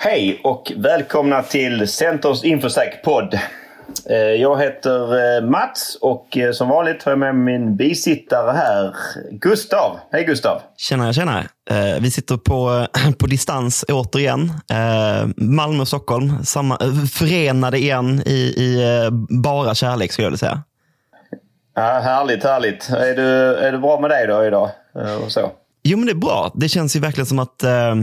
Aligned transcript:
Hej 0.00 0.40
och 0.44 0.72
välkomna 0.76 1.42
till 1.42 1.88
Centers 1.88 2.44
Infosec-podd. 2.44 3.38
Eh, 4.10 4.16
jag 4.16 4.60
heter 4.60 5.36
eh, 5.36 5.44
Mats 5.44 5.98
och 6.00 6.36
eh, 6.36 6.52
som 6.52 6.68
vanligt 6.68 7.02
har 7.02 7.12
jag 7.12 7.18
med 7.18 7.34
min 7.34 7.76
bisittare 7.76 8.52
här, 8.52 8.96
Gustav. 9.30 9.98
Hej 10.12 10.24
Gustav! 10.24 10.60
Tjena, 10.76 11.12
tjena. 11.12 11.44
Vi 12.00 12.10
sitter 12.10 12.36
på, 12.36 12.86
på 13.18 13.26
distans 13.26 13.84
återigen. 13.88 14.52
Malmö 15.36 15.80
och 15.80 15.88
Stockholm 15.88 16.44
samma, 16.44 16.78
förenade 17.12 17.78
igen 17.78 18.22
i, 18.26 18.38
i 18.38 18.82
bara 19.42 19.74
kärlek 19.74 20.12
skulle 20.12 20.24
jag 20.24 20.30
vilja 20.30 20.38
säga. 20.38 20.62
Ja, 21.74 21.82
härligt, 21.82 22.44
härligt. 22.44 22.90
Är, 22.90 23.14
du, 23.14 23.56
är 23.56 23.72
det 23.72 23.78
bra 23.78 24.00
med 24.00 24.10
dig 24.10 24.26
då 24.26 24.44
idag? 24.44 24.70
Och 25.24 25.32
så? 25.32 25.50
Jo, 25.90 25.98
men 25.98 26.06
det 26.06 26.12
är 26.12 26.14
bra. 26.14 26.52
Det 26.54 26.68
känns 26.68 26.96
ju 26.96 27.00
verkligen 27.00 27.26
som 27.26 27.38
att 27.38 27.62
eh, 27.62 27.94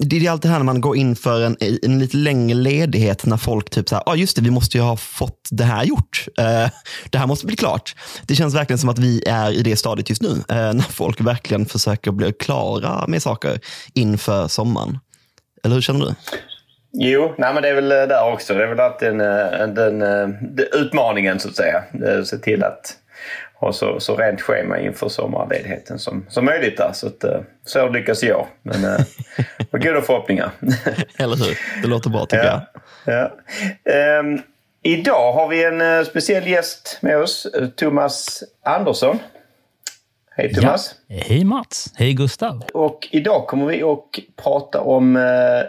det 0.00 0.26
är 0.26 0.30
alltid 0.30 0.50
här 0.50 0.58
när 0.58 0.64
man 0.64 0.80
går 0.80 0.96
in 0.96 1.16
för 1.16 1.40
en, 1.40 1.56
en 1.82 1.98
lite 1.98 2.16
längre 2.16 2.54
ledighet 2.54 3.26
när 3.26 3.36
folk 3.36 3.70
typ 3.70 3.88
så 3.88 3.94
här, 3.94 4.04
ah, 4.06 4.14
just 4.14 4.36
det, 4.36 4.42
vi 4.42 4.50
måste 4.50 4.76
ju 4.76 4.82
ha 4.82 4.96
fått 4.96 5.48
det 5.50 5.64
här 5.64 5.84
gjort. 5.84 6.26
Eh, 6.38 6.68
det 7.10 7.18
här 7.18 7.26
måste 7.26 7.46
bli 7.46 7.56
klart. 7.56 7.94
Det 8.22 8.34
känns 8.34 8.54
verkligen 8.54 8.78
som 8.78 8.88
att 8.88 8.98
vi 8.98 9.22
är 9.26 9.52
i 9.52 9.62
det 9.62 9.76
stadiet 9.76 10.08
just 10.08 10.22
nu, 10.22 10.30
eh, 10.30 10.56
när 10.56 10.92
folk 10.92 11.20
verkligen 11.20 11.66
försöker 11.66 12.10
bli 12.10 12.32
klara 12.32 13.06
med 13.06 13.22
saker 13.22 13.60
inför 13.94 14.48
sommaren. 14.48 14.98
Eller 15.64 15.74
hur 15.74 15.82
känner 15.82 16.06
du? 16.06 16.14
Jo, 16.92 17.34
nej, 17.38 17.54
men 17.54 17.62
det 17.62 17.68
är 17.68 17.74
väl 17.74 17.92
eh, 17.92 17.98
där 17.98 18.32
också. 18.32 18.54
Det 18.54 18.64
är 18.64 18.68
väl 18.68 18.80
alltid 18.80 19.08
eh, 19.08 19.14
den, 19.16 19.20
eh, 19.20 19.58
den, 19.58 19.74
den, 19.74 20.56
den 20.56 20.66
utmaningen 20.72 21.40
så 21.40 21.48
att 21.48 21.56
säga. 21.56 21.84
Se 22.24 22.38
till 22.38 22.64
att 22.64 22.96
ha 23.60 23.72
så, 23.72 24.00
så 24.00 24.16
rent 24.16 24.40
schema 24.40 24.78
inför 24.78 25.08
sommarledigheten 25.08 25.98
som, 25.98 26.26
som 26.28 26.44
möjligt. 26.44 26.76
Där. 26.76 26.92
Så, 26.92 27.06
att, 27.06 27.24
eh, 27.24 27.40
så 27.64 27.88
lyckas 27.88 28.22
jag. 28.22 28.46
Men 28.62 28.84
eh, 28.84 29.00
med 29.70 29.82
goda 29.82 30.00
förhoppningar. 30.02 30.50
Eller 31.18 31.36
hur? 31.36 31.82
Det 31.82 31.88
låter 31.88 32.10
bra 32.10 32.26
tycker 32.26 32.44
ja, 32.44 32.66
jag. 33.04 33.30
Ja. 33.84 34.18
Um, 34.18 34.42
idag 34.82 35.32
har 35.32 35.48
vi 35.48 35.64
en 35.64 35.80
uh, 35.80 36.04
speciell 36.04 36.46
gäst 36.46 36.98
med 37.00 37.18
oss, 37.18 37.46
Thomas 37.76 38.42
Andersson. 38.64 39.18
Hej 40.36 40.54
Thomas! 40.54 40.94
Ja. 41.06 41.22
Hej 41.26 41.44
Mats! 41.44 41.92
Hej 41.96 42.12
Gustav! 42.12 42.64
Och 42.74 43.08
idag 43.10 43.46
kommer 43.46 43.66
vi 43.66 43.82
att 43.82 44.04
prata 44.36 44.80
om 44.80 45.16
uh, 45.16 45.22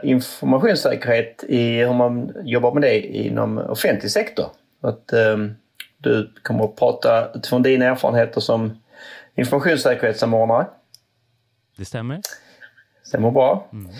informationssäkerhet 0.04 1.44
i 1.48 1.78
hur 1.78 1.94
man 1.94 2.32
jobbar 2.44 2.74
med 2.74 2.82
det 2.82 3.00
inom 3.00 3.58
offentlig 3.58 4.12
sektor. 4.12 4.46
Att, 4.82 5.14
um, 5.14 5.56
du 6.02 6.34
kommer 6.44 6.64
att 6.64 6.76
prata 6.76 7.32
utifrån 7.32 7.64
dina 7.64 7.86
erfarenheter 7.86 8.42
som 8.42 8.78
informationssäkerhetssamordnare. 9.36 10.66
Det 11.78 11.86
stämmer. 11.86 12.22
Stämmer 13.04 13.32
bra. 13.32 13.68
Mm. 13.74 13.92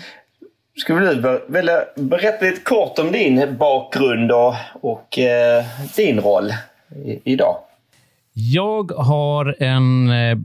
Skulle 0.76 1.14
du 1.14 1.44
vilja 1.48 1.84
berätta 1.94 2.44
lite 2.44 2.60
kort 2.60 2.98
om 2.98 3.12
din 3.12 3.56
bakgrund 3.58 4.32
och, 4.32 4.54
och 4.72 5.18
eh, 5.18 5.64
din 5.96 6.20
roll 6.20 6.52
i, 7.04 7.32
idag? 7.32 7.56
Jag 8.32 8.92
har 8.92 9.62
en 9.62 10.10
eh, 10.10 10.38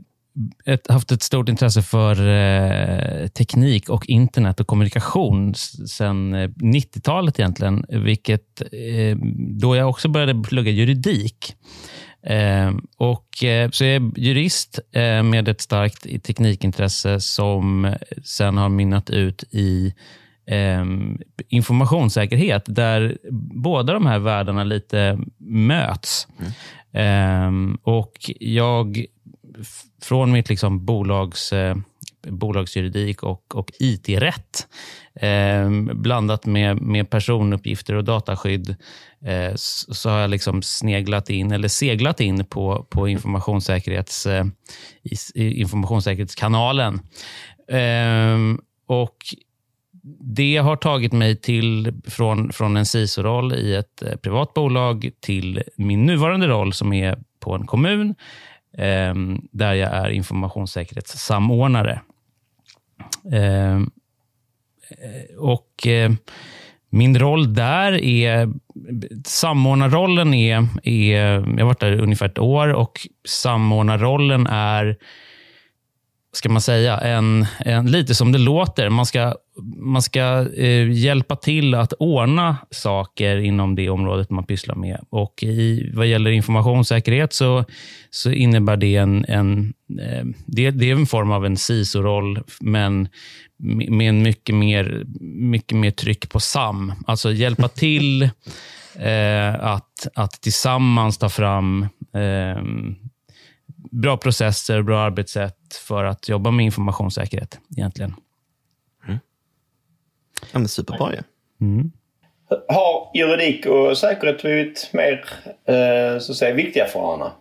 ett, 0.64 0.90
haft 0.90 1.12
ett 1.12 1.22
stort 1.22 1.48
intresse 1.48 1.82
för 1.82 2.28
eh, 2.28 3.26
teknik 3.26 3.88
och 3.88 4.06
internet 4.06 4.60
och 4.60 4.66
kommunikation 4.66 5.54
sedan 5.54 6.34
eh, 6.34 6.48
90-talet 6.48 7.38
egentligen, 7.38 7.84
vilket 7.88 8.60
eh, 8.60 9.16
då 9.60 9.76
jag 9.76 9.88
också 9.88 10.08
började 10.08 10.42
plugga 10.42 10.70
juridik. 10.70 11.54
Eh, 12.22 12.72
och, 12.96 13.44
eh, 13.44 13.70
så 13.70 13.84
jag 13.84 13.94
är 13.94 14.18
jurist 14.18 14.80
eh, 14.92 15.22
med 15.22 15.48
ett 15.48 15.60
starkt 15.60 16.22
teknikintresse 16.22 17.20
som 17.20 17.94
sen 18.24 18.56
har 18.56 18.68
mynnat 18.68 19.10
ut 19.10 19.44
i 19.50 19.94
informationssäkerhet, 21.48 22.62
där 22.66 23.18
båda 23.62 23.92
de 23.92 24.06
här 24.06 24.18
världarna 24.18 24.64
lite 24.64 25.18
möts. 25.38 26.28
Mm. 26.92 27.78
och 27.82 28.30
jag 28.40 29.04
från 30.02 30.32
mitt 30.32 30.48
liksom 30.48 30.84
bolags, 30.84 31.52
eh, 31.52 31.76
bolagsjuridik 32.26 33.22
och, 33.22 33.54
och 33.54 33.70
IT-rätt 33.78 34.68
eh, 35.14 35.70
blandat 35.94 36.46
med, 36.46 36.80
med 36.80 37.10
personuppgifter 37.10 37.94
och 37.94 38.04
dataskydd 38.04 38.76
eh, 39.24 39.54
så, 39.54 39.94
så 39.94 40.10
har 40.10 40.18
jag 40.18 40.30
liksom 40.30 40.62
sneglat 40.62 41.30
in, 41.30 41.52
eller 41.52 41.68
seglat 41.68 42.20
in 42.20 42.44
på, 42.44 42.86
på 42.90 43.08
informationssäkerhets, 43.08 44.26
eh, 44.26 44.46
informationssäkerhetskanalen. 45.34 47.00
Eh, 47.68 48.38
och 48.86 49.16
det 50.20 50.56
har 50.56 50.76
tagit 50.76 51.12
mig 51.12 51.36
till 51.36 51.92
från, 52.06 52.52
från 52.52 52.76
en 52.76 52.86
CISO-roll 52.86 53.52
i 53.52 53.74
ett 53.74 54.02
eh, 54.02 54.16
privat 54.16 54.54
bolag 54.54 55.10
till 55.20 55.62
min 55.76 56.06
nuvarande 56.06 56.46
roll 56.46 56.72
som 56.72 56.92
är 56.92 57.18
på 57.40 57.54
en 57.54 57.66
kommun 57.66 58.14
Ehm, 58.78 59.48
där 59.52 59.74
jag 59.74 59.92
är 59.92 60.08
informationssäkerhetssamordnare. 60.08 62.00
Ehm, 63.32 63.90
eh, 64.90 65.36
och 65.38 65.86
eh, 65.86 66.12
min 66.90 67.18
roll 67.18 67.54
där 67.54 67.92
är... 67.92 68.48
Samordnarrollen 69.24 70.34
är, 70.34 70.66
är... 70.82 71.14
Jag 71.32 71.58
har 71.58 71.64
varit 71.64 71.80
där 71.80 72.00
ungefär 72.00 72.26
ett 72.26 72.38
år 72.38 72.68
och 72.68 73.06
samordnarrollen 73.28 74.46
är 74.46 74.96
ska 76.32 76.48
man 76.48 76.62
säga, 76.62 76.98
en, 76.98 77.46
en, 77.58 77.90
lite 77.90 78.14
som 78.14 78.32
det 78.32 78.38
låter. 78.38 78.88
Man 78.88 79.06
ska, 79.06 79.34
man 79.76 80.02
ska 80.02 80.46
eh, 80.56 80.90
hjälpa 80.90 81.36
till 81.36 81.74
att 81.74 81.92
ordna 81.92 82.56
saker 82.70 83.36
inom 83.36 83.74
det 83.74 83.88
området 83.90 84.30
man 84.30 84.44
pysslar 84.44 84.74
med. 84.74 85.00
Och 85.10 85.42
i, 85.42 85.92
vad 85.94 86.06
gäller 86.06 86.30
informationssäkerhet 86.30 87.32
så, 87.32 87.64
så 88.10 88.30
innebär 88.30 88.76
det 88.76 88.96
en, 88.96 89.24
en 89.28 89.74
eh, 90.00 90.24
det, 90.46 90.70
det, 90.70 90.90
är 90.90 90.94
en 90.94 91.06
form 91.06 91.30
av 91.30 91.46
en 91.46 91.56
CISO-roll, 91.56 92.42
men 92.60 93.08
med 93.88 94.08
en 94.08 94.22
mycket 94.22 94.54
mer, 94.54 95.04
mycket 95.20 95.78
mer 95.78 95.90
tryck 95.90 96.28
på 96.28 96.40
SAM. 96.40 96.92
Alltså 97.06 97.32
hjälpa 97.32 97.68
till 97.74 98.22
eh, 98.94 99.54
att, 99.60 100.06
att 100.14 100.32
tillsammans 100.32 101.18
ta 101.18 101.28
fram 101.28 101.82
eh, 102.14 102.62
bra 103.90 104.16
processer, 104.16 104.82
bra 104.82 105.00
arbetssätt 105.00 105.74
för 105.88 106.04
att 106.04 106.28
jobba 106.28 106.50
med 106.50 106.64
informationssäkerhet 106.64 107.58
egentligen. 107.76 108.14
Ja, 110.52 110.58
men 110.58 110.68
superbra 110.68 111.12
ju. 111.12 111.20
Mm. 111.60 111.92
Har 112.68 113.10
juridik 113.14 113.66
och 113.66 113.98
säkerhet 113.98 114.42
blivit 114.42 114.90
mer 114.92 115.24
eh, 115.64 116.18
så 116.20 116.32
att 116.32 116.38
säga, 116.38 116.54
viktiga 116.54 116.86
för 116.86 117.00
varandra 117.00 117.32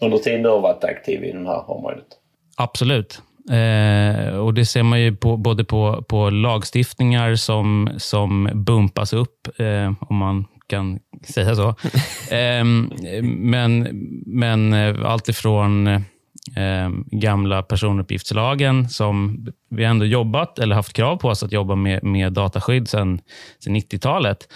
under 0.00 0.18
tiden 0.18 0.42
du 0.42 0.48
har 0.48 0.60
varit 0.60 0.84
aktiv 0.84 1.24
i 1.24 1.32
det 1.32 1.46
här 1.46 1.70
området? 1.70 2.06
Absolut. 2.56 3.22
Eh, 3.50 4.36
och 4.36 4.54
Det 4.54 4.66
ser 4.66 4.82
man 4.82 5.00
ju 5.00 5.16
på, 5.16 5.36
både 5.36 5.64
på, 5.64 6.04
på 6.08 6.30
lagstiftningar 6.30 7.34
som, 7.34 7.90
som 7.96 8.50
bumpas 8.54 9.12
upp, 9.12 9.60
eh, 9.60 9.92
om 10.00 10.16
man 10.16 10.46
kan 10.66 10.98
säga 11.22 11.54
så. 11.54 11.68
eh, 12.34 12.64
men, 13.24 13.88
men 14.26 14.72
eh, 14.72 14.96
allt 15.04 15.28
ifrån 15.28 15.86
eh, 16.56 16.90
gamla 17.10 17.62
personuppgiftslagen 17.62 18.88
som 18.88 19.46
vi 19.70 19.84
ändå 19.84 20.04
jobbat 20.04 20.58
eller 20.58 20.74
haft 20.74 20.92
krav 20.92 21.16
på 21.16 21.28
oss 21.28 21.42
att 21.42 21.52
jobba 21.52 21.74
med, 21.74 22.04
med 22.04 22.32
dataskydd 22.32 22.88
sedan 22.88 23.20
90-talet. 23.66 24.48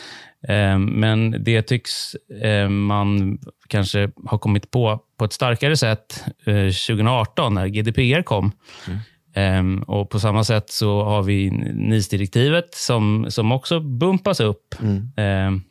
Eh, 0.48 0.78
men 0.78 1.44
det 1.44 1.62
tycks 1.62 2.14
eh, 2.42 2.68
man 2.68 3.38
kanske 3.68 4.10
ha 4.26 4.38
kommit 4.38 4.70
på 4.70 5.00
på 5.18 5.24
ett 5.24 5.32
starkare 5.32 5.76
sätt 5.76 6.24
2018 6.44 7.44
eh, 7.44 7.62
när 7.62 7.68
GDPR 7.68 8.22
kom. 8.22 8.52
Mm. 8.88 8.98
Um, 9.36 9.82
och 9.82 10.10
På 10.10 10.20
samma 10.20 10.44
sätt 10.44 10.70
så 10.70 11.04
har 11.04 11.22
vi 11.22 11.50
NIS-direktivet 11.74 12.74
som, 12.74 13.26
som 13.28 13.52
också 13.52 13.80
bumpas 13.80 14.40
upp. 14.40 14.75
Mm. 14.82 15.46
Um, 15.46 15.62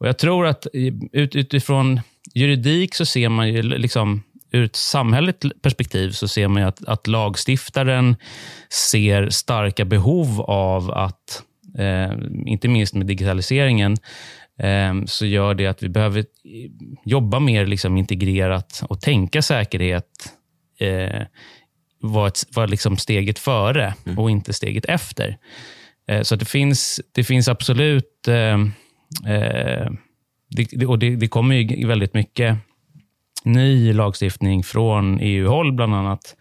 och 0.00 0.08
Jag 0.08 0.18
tror 0.18 0.46
att 0.46 0.66
ut, 1.12 1.36
utifrån 1.36 2.00
juridik 2.34 2.94
så 2.94 3.06
ser 3.06 3.28
man 3.28 3.48
ju, 3.48 3.62
liksom, 3.62 4.22
ur 4.50 4.64
ett 4.64 4.76
samhälleligt 4.76 5.62
perspektiv, 5.62 6.10
så 6.10 6.28
ser 6.28 6.48
man 6.48 6.62
att, 6.62 6.84
att 6.84 7.06
lagstiftaren 7.06 8.16
ser 8.70 9.30
starka 9.30 9.84
behov 9.84 10.40
av 10.40 10.90
att, 10.90 11.42
eh, 11.78 12.12
inte 12.46 12.68
minst 12.68 12.94
med 12.94 13.06
digitaliseringen, 13.06 13.96
eh, 14.58 15.04
så 15.06 15.26
gör 15.26 15.54
det 15.54 15.66
att 15.66 15.82
vi 15.82 15.88
behöver 15.88 16.24
jobba 17.04 17.40
mer 17.40 17.66
liksom 17.66 17.96
integrerat 17.96 18.82
och 18.88 19.00
tänka 19.00 19.42
säkerhet 19.42 20.32
eh, 20.80 21.22
var, 22.00 22.28
ett, 22.28 22.44
var 22.50 22.66
liksom 22.66 22.96
steget 22.96 23.38
före 23.38 23.94
mm. 24.06 24.18
och 24.18 24.30
inte 24.30 24.52
steget 24.52 24.84
efter. 24.84 25.36
Eh, 26.08 26.22
så 26.22 26.36
det 26.36 26.44
finns, 26.44 27.00
det 27.12 27.24
finns 27.24 27.48
absolut 27.48 28.28
eh, 28.28 28.58
Eh, 29.26 29.90
det, 30.50 30.86
och 30.86 30.98
det, 30.98 31.16
det 31.16 31.28
kommer 31.28 31.54
ju 31.54 31.86
väldigt 31.86 32.14
mycket 32.14 32.56
ny 33.44 33.92
lagstiftning 33.92 34.62
från 34.62 35.20
EU-håll 35.20 35.72
bland 35.72 35.94
annat. 35.94 36.36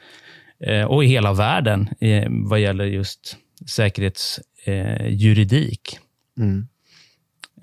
Eh, 0.59 0.83
och 0.83 1.03
i 1.03 1.07
hela 1.07 1.33
världen 1.33 1.89
vad 2.29 2.59
gäller 2.59 2.85
just 2.85 3.37
säkerhets 3.65 4.39
eh, 4.65 5.07
juridik. 5.07 5.99
Mm. 6.37 6.67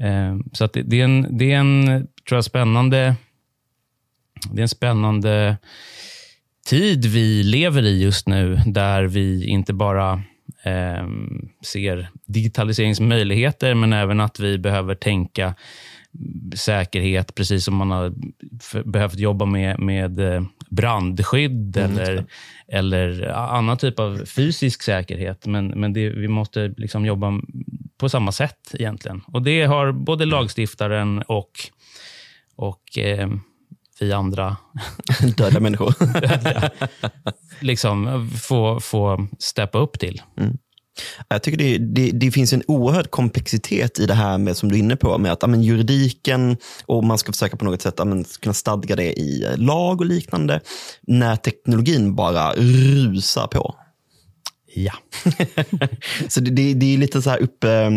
Eh, 0.01 0.47
så 0.53 0.67
det, 0.67 1.01
är 1.01 1.05
en, 1.05 1.39
det 1.39 1.53
är 1.53 1.59
en, 1.59 1.87
tror 2.29 2.37
jag, 2.37 2.45
spännande 2.45 3.15
det 4.53 4.61
är 4.61 4.63
en 4.63 4.69
spännande 4.69 5.57
tid 6.67 7.07
vi 7.07 7.43
lever 7.43 7.83
i 7.83 8.03
just 8.03 8.29
nu, 8.29 8.61
där 8.67 9.03
vi 9.03 9.47
inte 9.47 9.73
bara 9.73 10.23
eh, 10.63 11.07
ser 11.65 12.09
digitaliseringsmöjligheter, 12.27 13.75
men 13.75 13.93
även 13.93 14.21
att 14.21 14.41
vi 14.41 14.59
behöver 14.59 14.95
tänka 14.95 15.55
säkerhet, 16.55 17.35
precis 17.35 17.65
som 17.65 17.77
man 17.77 17.91
har 17.91 18.13
behövt 18.85 19.19
jobba 19.19 19.45
med, 19.45 19.81
med 19.81 20.21
eh, 20.21 20.43
brandskydd 20.71 21.77
mm, 21.77 21.99
eller, 21.99 22.25
eller 22.69 23.29
annan 23.29 23.77
typ 23.77 23.99
av 23.99 24.25
fysisk 24.27 24.83
säkerhet. 24.83 25.47
Men, 25.47 25.67
men 25.67 25.93
det, 25.93 26.11
vi 26.11 26.29
måste 26.29 26.75
liksom 26.77 27.07
jobba 27.07 27.41
på 27.99 28.09
samma 28.09 28.33
sätt 28.33 28.75
egentligen. 28.75 29.23
Och 29.27 29.43
Det 29.43 29.65
har 29.65 29.93
både 29.93 30.25
lagstiftaren 30.25 31.23
och, 31.23 31.51
och 32.57 32.99
eh, 32.99 33.29
vi 34.01 34.13
andra 34.13 34.57
döda 35.37 35.61
människor 35.61 35.95
liksom 37.65 38.31
få, 38.31 38.81
få 38.81 39.27
steppa 39.39 39.79
upp 39.79 39.99
till. 39.99 40.23
Mm. 40.37 40.59
Jag 41.29 41.43
tycker 41.43 41.59
det, 41.59 41.79
det, 41.79 42.11
det, 42.11 42.31
finns 42.31 42.53
en 42.53 42.63
oerhörd 42.67 43.11
komplexitet 43.11 43.99
i 43.99 44.07
det 44.07 44.15
här 44.15 44.39
med, 44.39 44.57
som 44.57 44.69
du 44.69 44.75
är 44.75 44.79
inne 44.79 44.97
på, 44.97 45.19
med 45.19 45.33
att 45.33 45.45
amen, 45.45 45.63
juridiken 45.63 46.57
och 46.87 47.05
man 47.05 47.19
ska 47.19 47.33
försöka 47.33 47.57
på 47.57 47.65
något 47.65 47.83
sätt 47.83 48.01
amen, 48.01 48.25
kunna 48.41 48.55
stadga 48.55 48.97
det 48.97 49.13
i 49.13 49.47
lag 49.57 50.01
och 50.01 50.07
liknande, 50.07 50.61
när 51.03 51.37
teknologin 51.37 52.15
bara 52.15 52.53
rusar 52.53 53.47
på. 53.47 53.75
Ja. 54.75 54.93
så 56.29 56.41
det, 56.41 56.51
det, 56.51 56.75
det, 56.75 56.95
är 56.95 56.99
lite 56.99 57.23
så 57.23 57.31
här 57.31 57.43
upp, 57.43 57.65
eh, 57.65 57.91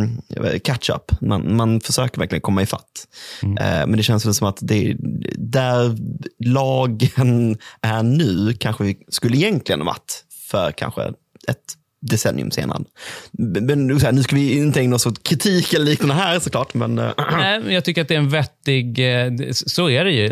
catch 0.63 0.89
up. 0.89 1.21
Man, 1.21 1.55
man 1.55 1.81
försöker 1.81 2.19
verkligen 2.19 2.41
komma 2.41 2.61
ifatt. 2.61 3.07
Mm. 3.43 3.57
Eh, 3.57 3.87
men 3.87 3.97
det 3.97 4.03
känns 4.03 4.25
väl 4.25 4.33
som 4.33 4.47
att 4.47 4.57
det, 4.61 4.95
där 5.37 5.97
lagen 6.45 7.57
är 7.81 8.03
nu 8.03 8.53
kanske 8.53 8.83
vi 8.83 8.97
skulle 9.09 9.37
egentligen 9.37 9.85
varit 9.85 10.23
för 10.49 10.71
kanske 10.71 11.03
ett 11.47 11.65
decennium 12.09 12.51
senare. 12.51 12.83
Men 13.31 13.87
nu 13.87 13.99
ska 13.99 14.35
vi 14.35 14.57
inte 14.57 14.79
ägna 14.79 14.95
oss 14.95 15.05
åt 15.05 15.23
kritik 15.23 15.73
eller 15.73 15.85
liknande 15.85 16.15
här 16.15 16.39
såklart. 16.39 16.73
Men, 16.73 16.99
äh. 16.99 17.11
Nej, 17.31 17.73
jag 17.73 17.85
tycker 17.85 18.01
att 18.01 18.07
det 18.07 18.13
är 18.13 18.19
en 18.19 18.29
vettig... 18.29 18.99
Eh, 18.99 19.51
så 19.51 19.89
är 19.89 20.05
det 20.05 20.11
ju. 20.11 20.25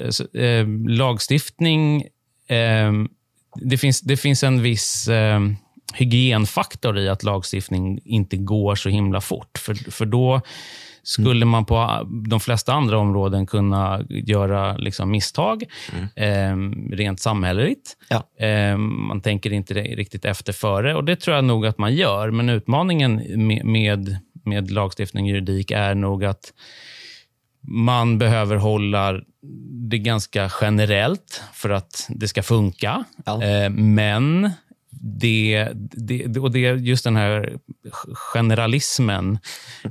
Eh, 0.44 0.68
lagstiftning... 0.88 2.06
Ehm, 2.48 3.07
det 3.62 3.77
finns, 3.77 4.01
det 4.01 4.18
finns 4.18 4.44
en 4.44 4.62
viss 4.62 5.07
ehm, 5.07 5.56
hygienfaktor 5.94 6.98
i 6.98 7.10
att 7.10 7.24
lagstiftning 7.24 8.00
inte 8.06 8.38
går 8.38 8.75
så 8.75 8.89
himla 8.89 9.22
fort. 9.22 9.57
För, 9.57 9.92
för 9.92 10.06
då 10.06 10.42
skulle 11.06 11.46
man 11.46 11.66
på 11.66 12.07
de 12.30 12.40
flesta 12.40 12.74
andra 12.74 12.98
områden 12.98 13.46
kunna 13.46 14.02
göra 14.10 14.78
liksom 14.78 15.12
misstag, 15.12 15.63
mm. 15.94 16.07
eh, 16.16 16.96
rent 16.96 17.19
samhälleligt. 17.19 17.98
Ja. 18.10 18.46
Eh, 18.46 18.78
man 18.78 19.22
tänker 19.22 19.54
inte 19.54 19.74
riktigt 19.74 20.25
efter 20.25 20.54
före 20.54 20.96
och 20.96 21.04
det 21.04 21.16
tror 21.16 21.36
jag 21.36 21.46
nog 21.46 21.66
att 21.66 21.78
man 21.78 21.96
gör. 21.96 22.31
Men 22.31 22.50
utmaningen 22.50 23.22
med, 23.48 23.66
med, 23.66 24.18
med 24.46 24.72
lagstiftning 24.72 25.25
och 25.25 25.30
juridik 25.30 25.72
är 25.72 25.96
nog 25.96 26.25
att 26.25 26.54
man 27.68 28.18
behöver 28.18 28.56
hålla 28.56 29.22
det 29.90 29.98
ganska 29.98 30.51
generellt 30.62 31.44
för 31.54 31.69
att 31.69 32.08
det 32.10 32.28
ska 32.28 32.44
funka. 32.44 33.04
Ja. 33.25 33.44
Eh, 33.44 33.69
men 33.69 34.51
det, 35.07 35.69
det, 35.74 36.40
och 36.40 36.52
det, 36.52 36.60
just 36.60 37.04
den 37.04 37.16
här 37.16 37.57
generalismen 38.34 39.40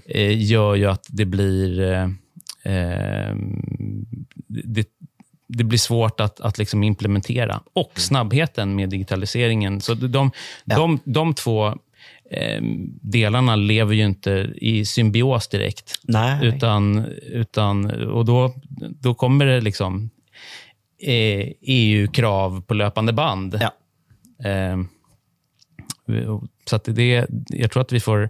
eh, 0.07 0.43
gör 0.43 0.75
ju 0.75 0.87
att 0.87 1.07
det 1.09 1.25
blir 1.25 1.81
eh, 1.81 2.03
eh, 2.75 3.37
det, 4.47 4.89
det 5.49 5.65
blir 5.65 5.79
svårt 5.79 6.21
att, 6.21 6.41
att 6.41 6.59
liksom 6.59 6.83
implementera. 6.83 7.61
Och 7.73 7.91
mm. 7.91 8.01
snabbheten 8.01 8.77
med 8.77 8.89
digitaliseringen. 8.89 9.81
Så 9.81 9.95
de, 9.95 10.31
ja. 10.65 10.77
de, 10.77 11.01
de 11.05 11.35
två 11.35 11.67
eh, 12.31 12.63
delarna 13.01 13.57
lever 13.57 13.95
ju 13.95 14.05
inte 14.05 14.53
i 14.57 14.85
symbios 14.85 15.49
direkt. 15.49 16.01
Nej. 16.03 16.47
Utan, 16.47 17.05
utan, 17.23 17.91
och 17.91 18.25
då, 18.25 18.55
då 19.01 19.15
kommer 19.15 19.47
det 19.47 19.61
liksom 19.61 20.11
eh, 21.03 21.49
EU-krav 21.61 22.63
på 22.63 22.75
löpande 22.75 23.13
band. 23.13 23.61
Ja. 23.61 23.71
Eh, 24.51 24.77
så 26.65 26.77
att 26.77 26.85
det, 26.85 27.27
jag 27.49 27.71
tror 27.71 27.81
att 27.81 27.93
vi 27.93 28.01
får 28.01 28.29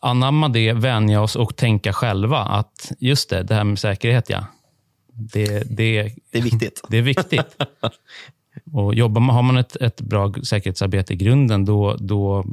anamma 0.00 0.48
det, 0.48 0.72
vänja 0.72 1.20
oss 1.20 1.36
och 1.36 1.56
tänka 1.56 1.92
själva 1.92 2.38
att 2.38 2.92
just 2.98 3.30
det, 3.30 3.42
det 3.42 3.54
här 3.54 3.64
med 3.64 3.78
säkerhet, 3.78 4.30
ja. 4.30 4.46
Det, 5.12 5.76
det, 5.76 6.12
det 6.30 6.38
är 6.38 6.42
viktigt. 6.42 6.82
Det 6.88 6.96
är 6.96 7.02
viktigt. 7.02 7.56
och 8.72 8.94
jobbar 8.94 9.20
man, 9.20 9.34
har 9.34 9.42
man 9.42 9.56
ett, 9.56 9.76
ett 9.76 10.00
bra 10.00 10.32
säkerhetsarbete 10.32 11.12
i 11.12 11.16
grunden, 11.16 11.64
då, 11.64 11.96
då 11.96 12.44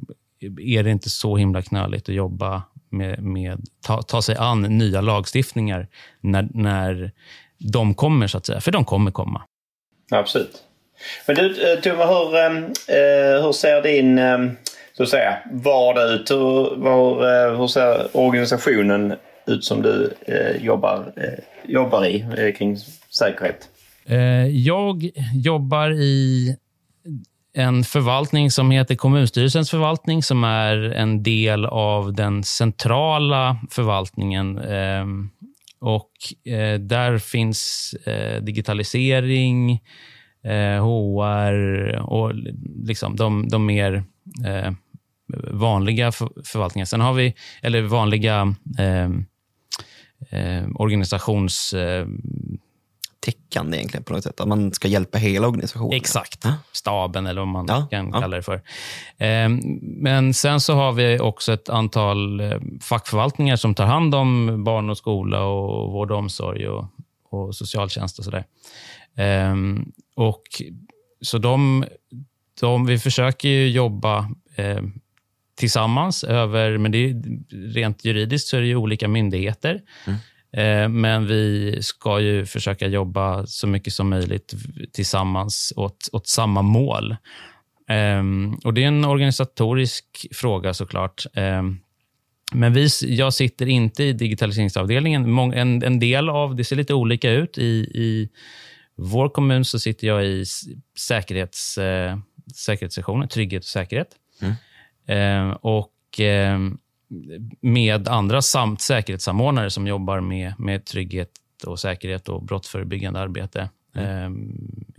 är 0.62 0.84
det 0.84 0.92
inte 0.92 1.10
så 1.10 1.38
himla 1.38 1.62
knöligt 1.62 2.10
att 2.10 2.16
jobba 2.16 2.64
med, 2.90 3.24
med 3.24 3.66
ta, 3.82 4.02
ta 4.02 4.22
sig 4.22 4.36
an 4.36 4.62
nya 4.62 5.02
lagstiftningar 5.02 5.88
när, 6.22 6.50
när 6.54 7.12
de 7.58 7.94
kommer, 7.94 8.28
så 8.28 8.38
att 8.38 8.46
säga. 8.46 8.62
För 8.62 8.72
de 8.72 8.86
kommer 8.86 9.12
komma. 9.12 9.42
Absolut. 10.12 10.64
Men 11.26 11.36
du 11.36 11.74
eh, 11.74 11.80
Tove, 11.80 12.06
hur, 12.06 12.38
ehm, 12.38 12.58
eh, 12.88 13.44
hur 13.44 13.52
ser 13.52 13.82
din 13.82 14.18
ehm, 14.18 14.52
så 14.98 15.04
att 15.04 15.10
säga, 15.10 15.38
vardag 15.52 16.12
ut? 16.12 16.32
Hur, 16.32 16.76
var, 16.76 17.48
eh, 17.50 17.58
hur 17.58 17.68
ser 17.68 18.18
organisationen 18.18 19.14
ut 19.48 19.64
som 19.64 19.82
du 19.82 20.14
eh, 20.28 20.66
jobbar, 20.66 21.14
jobbar 21.66 22.06
i 22.06 22.54
kring 22.58 22.78
säkerhet? 23.18 23.70
Jag 24.50 25.10
jobbar 25.34 25.92
i 25.92 26.56
en 27.56 27.84
förvaltning 27.84 28.52
som 28.52 28.72
heter 28.72 28.96
kommunstyrelsens 28.96 29.70
förvaltning 29.72 30.24
som 30.24 30.44
är 30.44 30.78
en 30.78 31.24
del 31.24 31.66
av 31.66 32.14
den 32.14 32.44
centrala 32.44 33.58
förvaltningen. 33.72 34.58
Ehm, 34.58 35.30
och 35.80 36.12
där 36.80 37.18
finns 37.18 37.94
digitalisering, 38.42 39.80
eh, 40.44 40.86
HR 40.86 41.96
och 42.00 42.32
liksom 42.84 43.16
de, 43.16 43.50
de 43.50 43.66
mer 43.66 44.04
eh, 44.46 44.72
vanliga 45.52 46.12
för, 46.12 46.30
förvaltningarna. 46.46 46.86
Sen 46.86 47.02
har 47.02 47.14
vi, 47.14 47.36
eller 47.62 47.82
vanliga 47.82 48.56
eh, 48.80 49.10
eh, 50.40 50.66
organisations 50.76 51.74
eh, 51.74 52.08
täckande 53.20 53.78
egentligen 53.78 54.04
på 54.04 54.14
något 54.14 54.24
sätt. 54.24 54.40
Att 54.40 54.48
man 54.48 54.74
ska 54.74 54.88
hjälpa 54.88 55.18
hela 55.18 55.48
organisationen. 55.48 55.94
Exakt. 55.94 56.46
Staben 56.72 57.28
eller 57.28 57.42
vad 57.42 57.48
man 57.48 57.66
ja. 57.70 57.88
kan 57.92 58.10
ja. 58.14 58.20
kalla 58.20 58.36
det 58.36 58.44
för. 58.44 58.62
Eh, 59.18 59.50
men 59.82 60.34
sen 60.34 60.60
så 60.60 60.74
har 60.74 60.92
vi 60.92 61.20
också 61.20 61.54
ett 61.54 61.70
antal 61.70 62.40
eh, 62.40 62.60
fackförvaltningar 62.82 63.56
som 63.56 63.76
tar 63.76 63.86
hand 63.86 64.16
om 64.16 64.64
barn 64.64 64.90
och 64.90 64.98
skola 64.98 65.44
och 65.44 65.92
vård 65.92 66.12
och 66.12 66.18
omsorg 66.18 66.68
och, 66.68 66.86
och 67.30 67.56
socialtjänst 67.56 68.20
och 68.20 68.26
sådär. 68.26 68.46
Um, 69.18 69.92
och 70.16 70.44
så 71.22 71.38
de, 71.38 71.86
de, 72.62 72.86
vi 72.86 73.00
försöker 73.00 73.50
jobba 73.50 74.30
eh, 74.56 74.82
tillsammans, 75.56 76.24
över, 76.24 76.78
men 76.78 76.92
det 76.92 76.98
är, 76.98 77.24
rent 77.74 78.06
juridiskt 78.06 78.48
så 78.48 78.58
är 78.58 78.62
det 78.62 78.68
ju 78.68 78.76
olika 78.76 79.08
myndigheter. 79.08 79.82
Mm. 80.08 80.20
Eh, 80.54 80.90
men 80.90 81.28
vi 81.28 81.78
ska 81.82 82.20
ju 82.20 82.46
försöka 82.46 82.88
jobba 82.88 83.46
så 83.46 83.68
mycket 83.68 83.94
som 83.94 84.10
möjligt 84.10 84.54
tillsammans 84.92 85.74
åt, 85.76 86.10
åt 86.12 86.28
samma 86.28 86.62
mål. 86.62 87.12
Eh, 87.90 88.24
och 88.64 88.74
Det 88.74 88.84
är 88.84 88.88
en 88.88 89.06
organisatorisk 89.06 90.28
fråga 90.32 90.74
såklart. 90.74 91.26
Ehm, 91.34 91.80
men 92.54 92.74
vi, 92.74 92.88
jag 93.02 93.34
sitter 93.34 93.70
inte 93.70 94.04
i 94.04 94.14
digitaliseringsavdelningen. 94.14 95.38
En, 95.54 95.84
en 95.84 96.00
del 96.00 96.30
av 96.30 96.56
det 96.56 96.64
ser 96.64 96.76
lite 96.76 96.94
olika 96.94 97.32
ut 97.32 97.58
i, 97.58 97.64
i 97.94 98.30
vår 98.96 99.30
kommun 99.30 99.66
så 99.66 99.80
sitter 99.80 100.08
jag 100.08 100.26
i 100.26 100.46
säkerhets, 100.98 101.78
eh, 101.78 102.18
säkerhetssektionen, 102.56 103.28
trygghet 103.28 103.64
och 103.64 103.70
säkerhet. 103.70 104.08
Mm. 104.42 104.56
Eh, 105.06 105.58
och 105.62 106.20
eh, 106.20 106.60
med 107.62 108.08
andra 108.08 108.42
samt 108.42 108.82
säkerhetssamordnare 108.82 109.70
som 109.70 109.88
jobbar 109.88 110.20
med, 110.20 110.54
med 110.58 110.86
trygghet 110.86 111.30
och 111.66 111.80
säkerhet 111.80 112.30
och 112.30 112.44
brottsförebyggande 112.44 113.20
arbete. 113.20 113.70
Mm. 113.96 114.08
Eh, 114.08 114.32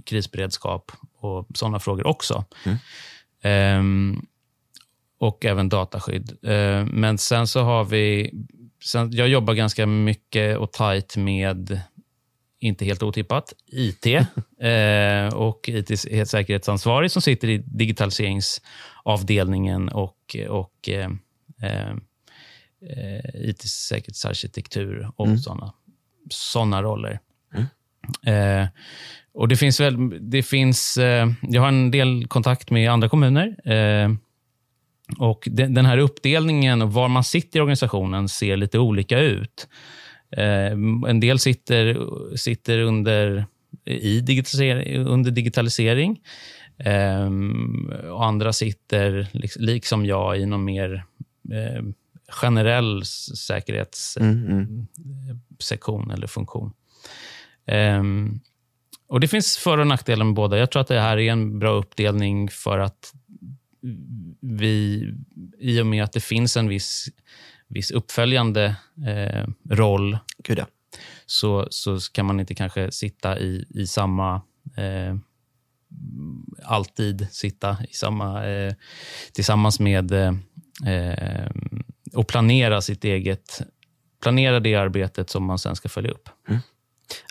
krisberedskap 0.04 0.92
och 1.18 1.46
sådana 1.54 1.80
frågor 1.80 2.06
också. 2.06 2.44
Mm. 2.64 4.14
Eh, 4.14 4.20
och 5.18 5.44
även 5.44 5.68
dataskydd. 5.68 6.38
Eh, 6.42 6.86
men 6.86 7.18
sen 7.18 7.46
så 7.46 7.62
har 7.62 7.84
vi... 7.84 8.32
Sen, 8.84 9.12
jag 9.12 9.28
jobbar 9.28 9.54
ganska 9.54 9.86
mycket 9.86 10.58
och 10.58 10.72
tajt 10.72 11.16
med 11.16 11.80
inte 12.60 12.84
helt 12.84 13.02
otippat, 13.02 13.52
IT 13.66 14.06
eh, 14.60 15.28
och 15.34 15.68
IT-säkerhetsansvarig 15.68 17.10
som 17.10 17.22
sitter 17.22 17.48
i 17.48 17.58
digitaliseringsavdelningen 17.58 19.88
och, 19.88 20.36
och 20.48 20.88
eh, 20.88 21.10
eh, 21.62 21.94
IT-säkerhetsarkitektur 23.34 25.10
och 25.16 25.26
mm. 25.26 25.38
sådana 25.38 25.72
såna 26.30 26.82
roller. 26.82 27.20
Mm. 27.54 27.66
Eh, 28.62 28.68
och 29.34 29.48
det 29.48 29.56
finns 29.56 29.80
väl, 29.80 30.30
det 30.30 30.42
finns, 30.42 30.96
eh, 30.96 31.28
jag 31.42 31.62
har 31.62 31.68
en 31.68 31.90
del 31.90 32.26
kontakt 32.28 32.70
med 32.70 32.90
andra 32.90 33.08
kommuner. 33.08 33.70
Eh, 33.72 34.10
och 35.18 35.48
Den 35.50 35.86
här 35.86 35.98
uppdelningen 35.98 36.82
och 36.82 36.92
var 36.92 37.08
man 37.08 37.24
sitter 37.24 37.58
i 37.58 37.62
organisationen 37.62 38.28
ser 38.28 38.56
lite 38.56 38.78
olika 38.78 39.18
ut. 39.18 39.68
Eh, 40.36 40.72
en 41.08 41.20
del 41.20 41.38
sitter, 41.38 41.96
sitter 42.36 42.78
under, 42.78 43.46
i 43.84 44.20
digitalisering, 44.20 45.06
under 45.06 45.30
digitalisering. 45.30 46.20
Um, 46.76 47.92
och 48.10 48.24
andra 48.24 48.52
sitter, 48.52 49.28
liksom 49.58 50.06
jag, 50.06 50.38
i 50.38 50.46
någon 50.46 50.64
mer 50.64 51.04
eh, 51.52 51.82
generell 52.28 53.04
säkerhetssektion 53.04 56.00
mm, 56.00 56.04
mm. 56.04 56.10
eller 56.10 56.26
funktion. 56.26 56.72
Um, 57.66 58.40
och 59.08 59.20
Det 59.20 59.28
finns 59.28 59.56
för 59.56 59.78
och 59.78 59.86
nackdelar 59.86 60.24
med 60.24 60.34
båda. 60.34 60.58
Jag 60.58 60.70
tror 60.70 60.82
att 60.82 60.88
det 60.88 61.00
här 61.00 61.18
är 61.18 61.32
en 61.32 61.58
bra 61.58 61.72
uppdelning 61.72 62.48
för 62.48 62.78
att 62.78 63.12
vi, 64.40 65.08
i 65.58 65.80
och 65.80 65.86
med 65.86 66.04
att 66.04 66.12
det 66.12 66.20
finns 66.20 66.56
en 66.56 66.68
viss, 66.68 67.08
viss 67.74 67.90
uppföljande 67.90 68.76
eh, 69.06 69.46
roll, 69.70 70.18
Gud 70.38 70.58
ja. 70.58 70.66
så, 71.26 71.66
så 71.70 71.98
kan 72.12 72.26
man 72.26 72.40
inte 72.40 72.54
kanske 72.54 72.92
sitta 72.92 73.38
i, 73.38 73.66
i 73.74 73.86
samma 73.86 74.42
eh, 74.76 75.16
alltid 76.62 77.26
sitta 77.30 77.76
i 77.90 77.94
samma, 77.94 78.46
eh, 78.46 78.74
tillsammans 79.32 79.80
med 79.80 80.12
eh, 80.12 81.50
och 82.12 82.28
planera 82.28 82.80
sitt 82.80 83.04
eget 83.04 83.62
planera 84.24 84.60
det 84.60 84.74
arbetet 84.74 85.30
som 85.30 85.44
man 85.44 85.58
sen 85.58 85.76
ska 85.76 85.88
följa 85.88 86.10
upp. 86.10 86.28
Mm. 86.48 86.60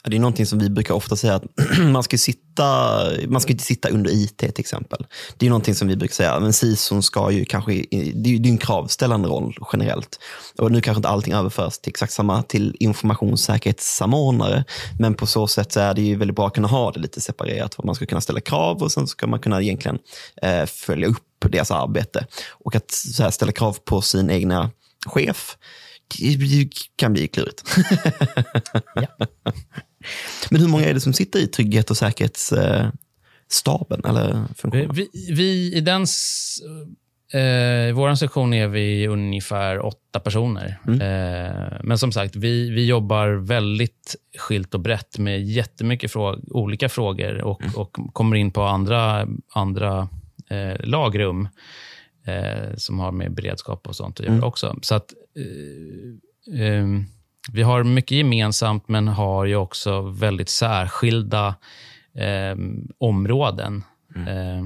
Det 0.04 0.16
är 0.16 0.20
någonting 0.20 0.46
som 0.46 0.60
vi 0.60 0.70
brukar 0.70 0.94
ofta 0.94 1.16
säga 1.16 1.36
att 1.36 1.44
man 1.92 2.04
ska, 2.04 2.18
sitta, 2.18 2.66
man 3.28 3.42
ska 3.42 3.52
inte 3.52 3.64
sitta 3.64 3.90
under 3.90 4.12
IT 4.12 4.38
till 4.38 4.54
exempel. 4.58 5.06
Det 5.38 5.46
är 5.46 5.50
någonting 5.50 5.76
som 5.76 5.88
vi 5.88 5.96
brukar 5.96 6.14
säga, 6.14 6.40
men 6.40 6.54
CISO 6.54 7.02
ska 7.02 7.32
ju 7.32 7.46
kanske, 7.46 7.72
det 8.14 8.30
är 8.30 8.34
ju 8.34 8.50
en 8.50 8.58
kravställande 8.58 9.28
roll 9.28 9.58
generellt. 9.74 10.20
Och 10.58 10.72
nu 10.72 10.82
kanske 10.82 11.00
inte 11.00 11.10
allting 11.10 11.34
överförs 11.34 11.80
till 11.80 11.90
exakt 11.90 12.14
samma 12.14 12.44
till 12.44 12.76
informationssäkerhetssamordnare, 12.80 14.66
men 15.00 15.14
på 15.14 15.28
så 15.28 15.48
sätt 15.48 15.72
så 15.72 15.80
är 15.80 15.94
det 15.94 16.02
ju 16.02 16.16
väldigt 16.16 16.36
bra 16.36 16.48
att 16.48 16.54
kunna 16.54 16.68
ha 16.68 16.92
det 16.92 17.00
lite 17.00 17.22
separerat, 17.22 17.76
för 17.76 17.84
man 17.84 17.96
ska 17.96 18.06
kunna 18.06 18.22
ställa 18.22 18.42
krav 18.42 18.84
och 18.84 18.92
sen 18.92 19.08
ska 19.08 19.28
man 19.28 19.40
kunna 19.40 19.62
egentligen 19.62 20.00
eh, 20.42 20.66
följa 20.66 21.08
upp 21.08 21.18
deras 21.50 21.72
arbete. 21.72 22.28
Och 22.50 22.76
att 22.76 22.92
ställa 23.34 23.52
krav 23.52 23.78
på 23.86 24.02
sin 24.02 24.30
egna 24.30 24.72
chef, 25.06 25.58
kan 26.96 27.14
bli 27.14 27.28
klurigt. 27.28 27.64
ja. 28.96 29.08
Men 30.50 30.62
hur 30.62 30.68
många 30.68 30.86
är 30.86 30.94
det 30.94 31.02
som 31.02 31.14
sitter 31.14 31.40
i 31.40 31.48
trygghet 31.48 31.90
och 31.90 31.98
säkerhetsstaben 31.98 34.02
eller 34.06 34.46
funktionen? 34.58 34.94
Vi, 34.94 35.10
vi, 35.32 35.76
I 35.76 35.82
den, 35.82 36.02
eh, 37.34 37.96
vår 37.96 38.16
sektion 38.16 38.54
är 38.54 38.68
vi 38.68 39.08
ungefär 39.08 39.86
åtta 39.86 40.20
personer. 40.20 40.80
Mm. 40.88 41.02
Eh, 41.02 41.54
men 41.84 41.98
som 41.98 42.12
sagt, 42.12 42.36
vi, 42.36 42.70
vi 42.70 42.86
jobbar 42.86 43.28
väldigt 43.28 44.16
skilt 44.38 44.74
och 44.74 44.80
brett 44.80 45.18
med 45.18 45.44
jättemycket 45.44 46.12
fråg 46.12 46.40
olika 46.52 46.90
frågor 46.90 47.42
och, 47.42 47.62
mm. 47.62 47.76
och 47.76 47.98
kommer 48.14 48.36
in 48.36 48.52
på 48.52 48.64
andra, 48.64 49.28
andra 49.54 50.10
eh, 50.50 50.86
lagrum 50.86 51.48
eh, 52.26 52.76
som 52.76 53.00
har 53.00 53.12
med 53.12 53.34
beredskap 53.34 53.88
och 53.88 53.96
sånt 53.96 54.20
att 54.20 54.26
göra 54.26 54.36
mm. 54.36 54.48
också. 54.48 54.76
Så 54.82 54.96
att, 54.96 55.14
eh, 55.36 56.62
eh, 56.62 56.88
vi 57.52 57.62
har 57.62 57.84
mycket 57.84 58.18
gemensamt, 58.18 58.88
men 58.88 59.08
har 59.08 59.46
ju 59.46 59.56
också 59.56 60.02
väldigt 60.02 60.50
särskilda 60.50 61.56
eh, 62.14 62.56
områden. 62.98 63.84
Mm. 64.16 64.28
Eh, 64.28 64.66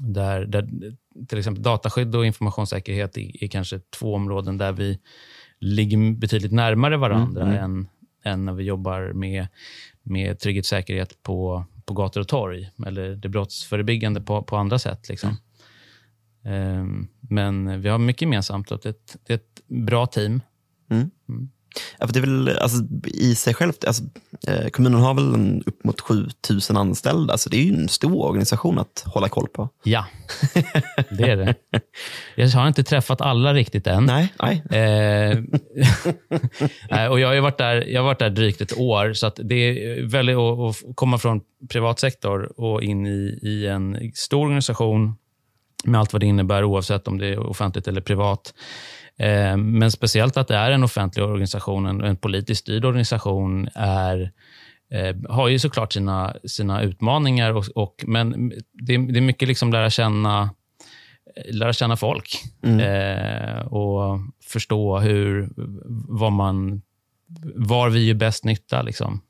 där, 0.00 0.46
där 0.46 0.68
till 1.28 1.38
exempel 1.38 1.62
dataskydd 1.62 2.16
och 2.16 2.26
informationssäkerhet 2.26 3.16
är, 3.16 3.44
är, 3.44 3.48
kanske 3.48 3.78
två 3.78 4.14
områden 4.14 4.58
där 4.58 4.72
vi 4.72 4.98
ligger 5.60 6.14
betydligt 6.14 6.52
närmare 6.52 6.96
varandra 6.96 7.42
mm. 7.42 7.54
mm. 7.54 7.64
än, 7.64 7.88
än 8.24 8.44
när 8.44 8.52
vi 8.52 8.64
jobbar 8.64 9.12
med, 9.12 9.46
med 10.02 10.38
trygghetssäkerhet 10.38 11.22
på, 11.22 11.64
på 11.84 11.94
gator 11.94 12.20
och 12.20 12.28
torg, 12.28 12.70
eller 12.86 13.16
det 13.16 13.28
brottsförebyggande 13.28 14.20
på, 14.20 14.42
på 14.42 14.56
andra 14.56 14.78
sätt. 14.78 15.08
Liksom. 15.08 15.36
Ehm, 16.44 17.08
men 17.20 17.80
vi 17.80 17.88
har 17.88 17.98
mycket 17.98 18.22
gemensamt 18.22 18.70
och 18.70 18.80
det 18.82 18.88
är 19.28 19.34
ett, 19.34 19.60
bra 19.66 20.06
team. 20.06 20.42
Mm. 20.90 21.10
Mm. 21.28 21.48
Ja, 21.98 22.06
för 22.06 22.14
det 22.14 22.18
är 22.18 22.20
väl, 22.20 22.58
alltså, 22.58 22.78
I 23.04 23.34
sig 23.34 23.54
självt, 23.54 23.84
alltså, 23.84 24.02
eh, 24.48 24.68
kommunen 24.68 25.00
har 25.00 25.14
väl 25.14 25.34
en, 25.34 25.62
upp 25.66 25.84
mot 25.84 26.00
7000 26.00 26.76
anställda, 26.76 27.38
så 27.38 27.50
det 27.50 27.56
är 27.56 27.62
ju 27.62 27.74
en 27.74 27.88
stor 27.88 28.26
organisation 28.26 28.78
att 28.78 29.02
hålla 29.06 29.28
koll 29.28 29.48
på. 29.48 29.68
Ja, 29.82 30.06
det 31.10 31.30
är 31.30 31.36
det. 31.36 31.54
Jag 32.36 32.48
har 32.48 32.68
inte 32.68 32.82
träffat 32.82 33.20
alla 33.20 33.54
riktigt 33.54 33.86
än. 33.86 34.04
Nej. 34.04 34.32
nej. 34.42 34.62
Eh, 34.70 35.38
och 37.10 37.20
jag, 37.20 37.28
har 37.28 37.40
varit 37.40 37.58
där, 37.58 37.84
jag 37.88 38.00
har 38.00 38.06
varit 38.06 38.18
där 38.18 38.30
drygt 38.30 38.60
ett 38.60 38.78
år, 38.78 39.12
så 39.12 39.26
att 39.26 39.40
det 39.42 39.54
är 39.54 40.02
väldigt 40.06 40.36
att, 40.36 40.58
att 40.58 40.96
komma 40.96 41.18
från 41.18 41.40
privat 41.68 42.00
sektor 42.00 42.60
och 42.60 42.82
in 42.82 43.06
i, 43.06 43.38
i 43.42 43.66
en 43.66 44.12
stor 44.14 44.44
organisation 44.44 45.14
med 45.84 46.00
allt 46.00 46.12
vad 46.12 46.22
det 46.22 46.26
innebär, 46.26 46.64
oavsett 46.64 47.08
om 47.08 47.18
det 47.18 47.26
är 47.26 47.38
offentligt 47.38 47.88
eller 47.88 48.00
privat. 48.00 48.54
Eh, 49.18 49.56
men 49.56 49.90
speciellt 49.90 50.36
att 50.36 50.48
det 50.48 50.56
är 50.56 50.70
en 50.70 50.84
offentlig 50.84 51.24
organisation, 51.24 51.86
en, 51.86 52.00
en 52.00 52.16
politiskt 52.16 52.60
styrd 52.60 52.84
organisation, 52.84 53.68
är, 53.74 54.32
eh, 54.92 55.16
har 55.28 55.48
ju 55.48 55.58
såklart 55.58 55.92
sina, 55.92 56.36
sina 56.44 56.82
utmaningar. 56.82 57.52
Och, 57.52 57.64
och 57.74 58.04
men 58.06 58.48
det, 58.72 58.96
det, 58.96 59.18
är 59.18 59.20
mycket 59.20 59.48
liksom 59.48 59.72
lära 59.72 59.90
känna 59.90 60.50
lära 61.50 61.72
känna 61.72 61.96
folk 61.96 62.42
mm. 62.62 62.80
eh, 62.80 63.66
och 63.66 64.18
förstå 64.44 64.98
hur, 64.98 65.48
vad 66.08 66.32
man, 66.32 66.82
var 67.54 67.90
vi 67.90 68.06
gör 68.06 68.14
bäst 68.14 68.44
nytta. 68.44 68.82
Liksom. 68.82 69.20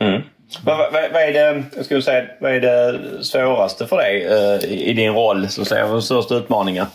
Mm. 0.00 0.22
Vad, 0.64 0.78
vad, 0.78 0.92
vad, 1.12 1.22
är 1.22 1.32
det, 1.32 1.64
jag 1.76 1.84
skulle 1.84 2.02
säga, 2.02 2.24
vad 2.40 2.52
är 2.52 2.60
det 2.60 3.24
svåraste 3.24 3.86
för 3.86 3.96
dig 3.96 4.26
uh, 4.26 4.64
i, 4.64 4.90
i, 4.90 4.92
din 4.92 5.12
roll? 5.12 5.48
Så 5.48 5.62
att 5.62 5.68
säga, 5.68 5.86
vad 5.86 6.04
största 6.04 6.34
utmaningar? 6.34 6.86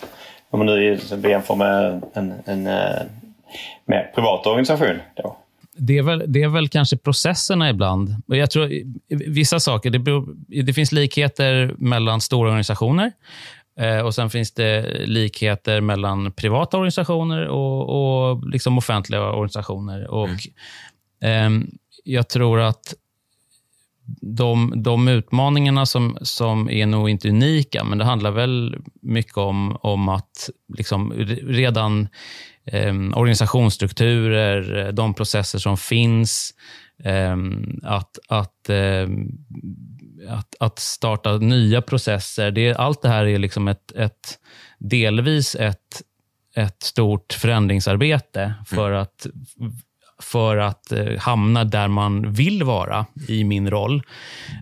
Om 0.50 0.58
man 0.58 0.66
nu 0.66 0.98
jämför 1.24 1.54
med 1.54 2.02
en, 2.14 2.34
en 2.44 2.66
uh, 2.66 3.02
mer 3.84 4.10
privat 4.14 4.46
organisation. 4.46 4.98
Då. 5.16 5.36
Det 5.76 5.98
är, 5.98 6.02
väl, 6.02 6.24
det 6.26 6.42
är 6.42 6.48
väl 6.48 6.68
kanske 6.68 6.96
processerna 6.96 7.70
ibland. 7.70 8.14
Jag 8.26 8.50
tror 8.50 8.70
Vissa 9.08 9.60
saker, 9.60 9.90
det, 9.90 9.98
beror, 9.98 10.34
det 10.62 10.72
finns 10.72 10.92
likheter 10.92 11.74
mellan 11.78 12.20
stora 12.20 12.48
organisationer. 12.48 13.12
Eh, 13.78 13.98
och 13.98 14.14
Sen 14.14 14.30
finns 14.30 14.52
det 14.52 14.82
likheter 15.06 15.80
mellan 15.80 16.32
privata 16.32 16.76
organisationer 16.76 17.48
och, 17.48 17.88
och 18.30 18.48
liksom 18.48 18.78
offentliga 18.78 19.22
organisationer. 19.22 20.10
Och, 20.10 20.28
mm. 21.22 21.62
eh, 21.62 21.68
jag 22.04 22.28
tror 22.28 22.60
att 22.60 22.94
de, 24.20 24.82
de 24.82 25.08
utmaningarna 25.08 25.86
som, 25.86 26.18
som 26.22 26.70
är 26.70 26.86
nog 26.86 27.10
inte 27.10 27.28
unika, 27.28 27.84
men 27.84 27.98
det 27.98 28.04
handlar 28.04 28.30
väl 28.30 28.76
mycket 29.02 29.36
om, 29.36 29.76
om 29.80 30.08
att 30.08 30.50
liksom 30.78 31.12
redan 31.42 32.08
eh, 32.64 32.94
organisationsstrukturer, 33.14 34.92
de 34.92 35.14
processer 35.14 35.58
som 35.58 35.76
finns, 35.76 36.54
eh, 37.04 37.36
att, 37.82 38.18
att, 38.28 38.68
eh, 38.68 39.08
att, 40.28 40.54
att 40.60 40.78
starta 40.78 41.36
nya 41.36 41.82
processer. 41.82 42.50
Det, 42.50 42.74
allt 42.74 43.02
det 43.02 43.08
här 43.08 43.24
är 43.26 43.38
liksom 43.38 43.68
ett, 43.68 43.92
ett 43.92 44.38
delvis 44.78 45.54
ett, 45.54 46.02
ett 46.56 46.82
stort 46.82 47.32
förändringsarbete 47.32 48.54
för 48.66 48.88
mm. 48.90 49.02
att 49.02 49.26
för 50.22 50.56
att 50.56 50.92
eh, 50.92 51.18
hamna 51.18 51.64
där 51.64 51.88
man 51.88 52.32
vill 52.32 52.62
vara 52.62 53.06
i 53.28 53.44
min 53.44 53.70
roll. 53.70 54.02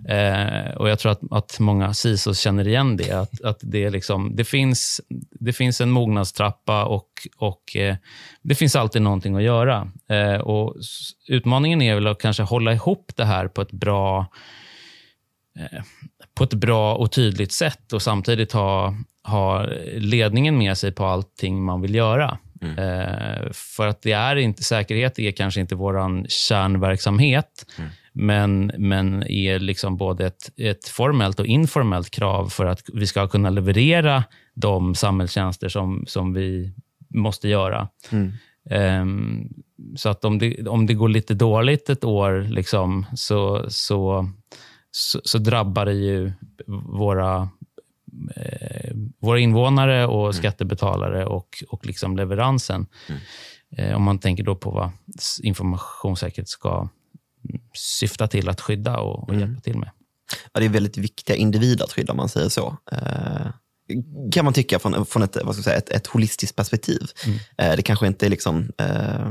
Eh, 0.09 0.71
och 0.77 0.91
Jag 0.91 0.99
tror 0.99 1.13
att, 1.13 1.21
att 1.31 1.61
många 1.61 1.95
CISOs 1.95 2.41
känner 2.41 2.69
igen 2.69 2.97
det. 2.97 3.13
Att, 3.13 3.43
att 3.43 3.59
det, 3.63 3.91
liksom, 3.91 4.37
det, 4.37 4.45
finns, 4.45 5.01
det 5.31 5.53
finns 5.53 5.81
en 5.81 5.91
mognadstrappa 5.91 6.85
och, 6.85 7.09
och 7.37 7.77
eh, 7.77 7.97
det 8.43 8.55
finns 8.55 8.77
alltid 8.77 9.03
någonting 9.03 9.37
att 9.37 9.43
göra. 9.43 9.93
Eh, 10.09 10.41
och 10.41 10.77
Utmaningen 11.29 11.83
är 11.83 11.95
väl 11.95 12.07
att 12.07 12.23
kanske 12.23 12.43
hålla 12.43 12.73
ihop 12.73 13.13
det 13.17 13.25
här 13.25 13.49
på 13.49 13.63
ett 13.63 13.73
bra 13.73 14.27
eh, 15.59 15.83
på 16.35 16.45
ett 16.45 16.55
bra 16.55 16.95
och 16.95 17.13
tydligt 17.13 17.53
sätt 17.53 17.93
och 17.93 18.03
samtidigt 18.03 18.53
ha, 18.53 18.95
ha 19.25 19.67
ledningen 19.95 20.59
med 20.59 20.79
sig 20.79 20.93
på 20.93 21.05
allting 21.05 21.63
man 21.63 21.81
vill 21.81 21.95
göra. 21.95 22.39
Mm. 22.63 22.79
Eh, 22.79 23.53
för 23.53 23.87
att 23.87 24.03
det 24.03 24.13
är 24.13 24.37
inte, 24.37 24.65
säkerhet 24.65 25.19
är 25.19 25.33
kanske 25.33 25.61
inte 25.61 25.75
vår 25.75 26.29
kärnverksamhet. 26.29 27.67
Mm. 27.79 27.91
men, 28.13 28.73
men 28.79 29.23
är 29.31 29.59
liksom 29.59 29.97
både 29.97 30.27
ett, 30.27 30.51
ett 30.57 30.89
formellt 30.89 31.41
och 31.41 31.47
informellt 31.47 32.11
krav 32.11 32.49
för 32.49 32.67
att 32.67 32.83
vi 32.95 33.07
ska 33.07 33.29
kunna 33.29 33.51
leverera 33.51 34.25
de 34.55 34.95
samhällstjänster 34.95 35.69
som, 35.69 36.05
som 36.07 36.35
vi 36.35 36.73
måste 37.15 37.49
göra. 37.49 37.89
Mm. 38.11 38.33
Um, 38.71 39.49
så 39.97 40.09
att 40.09 40.25
om 40.25 40.39
det, 40.39 40.69
om 40.69 40.87
det 40.87 40.95
går 40.95 41.09
lite 41.09 41.35
dåligt 41.35 41.91
ett 41.91 42.05
år 42.05 42.47
liksom, 42.51 43.07
så, 43.15 43.65
så, 43.69 44.31
så, 44.91 45.21
så 45.25 45.39
drabbar 45.39 45.85
det 45.85 45.93
ju 45.93 46.33
våra, 46.87 47.49
våra 49.21 49.39
invånare 49.39 50.07
och 50.07 50.25
Mm. 50.25 50.33
skattebetalare 50.33 51.27
och, 51.27 51.65
och 51.69 51.87
liksom 51.87 52.17
leveransen. 52.17 52.87
Mm. 53.09 53.21
Eh, 53.77 53.97
om 53.97 54.03
man 54.03 54.19
tänker 54.19 54.45
då 54.45 54.57
på 54.57 54.71
vad 54.71 54.91
informationssäkerhet 55.43 56.49
ska 56.49 56.79
mm, 56.79 57.61
syfta 57.75 58.29
till 58.29 58.49
att 58.49 58.61
skydda 58.61 58.99
och, 58.99 59.23
och 59.23 59.29
Mm. 59.35 59.41
hjälpa 59.41 59.61
till 59.61 59.79
med. 59.79 59.91
Ja, 60.53 60.61
det 60.61 60.67
är 60.67 60.71
väldigt 60.71 60.97
viktiga 60.97 61.37
individer 61.37 61.85
att 61.85 61.93
skydda 61.93 62.13
om 62.13 62.17
man 62.17 62.29
säger 62.29 62.49
så. 62.49 62.77
Eh, 62.93 63.47
kan 64.33 64.45
man 64.45 64.55
tycka 64.55 64.79
från, 64.79 65.07
från 65.07 65.23
ett, 65.23 65.37
vad 65.45 65.55
ska 65.55 65.59
jag 65.59 65.65
säga, 65.65 65.77
ett, 65.77 65.91
ett 65.91 66.07
holistiskt 66.07 66.57
perspektiv. 66.57 67.01
Eh, 67.59 67.77
det 67.77 67.83
kanske 67.83 68.07
inte 68.07 68.27
är 68.27 68.31
liksom, 68.31 68.71
eh, 68.79 69.31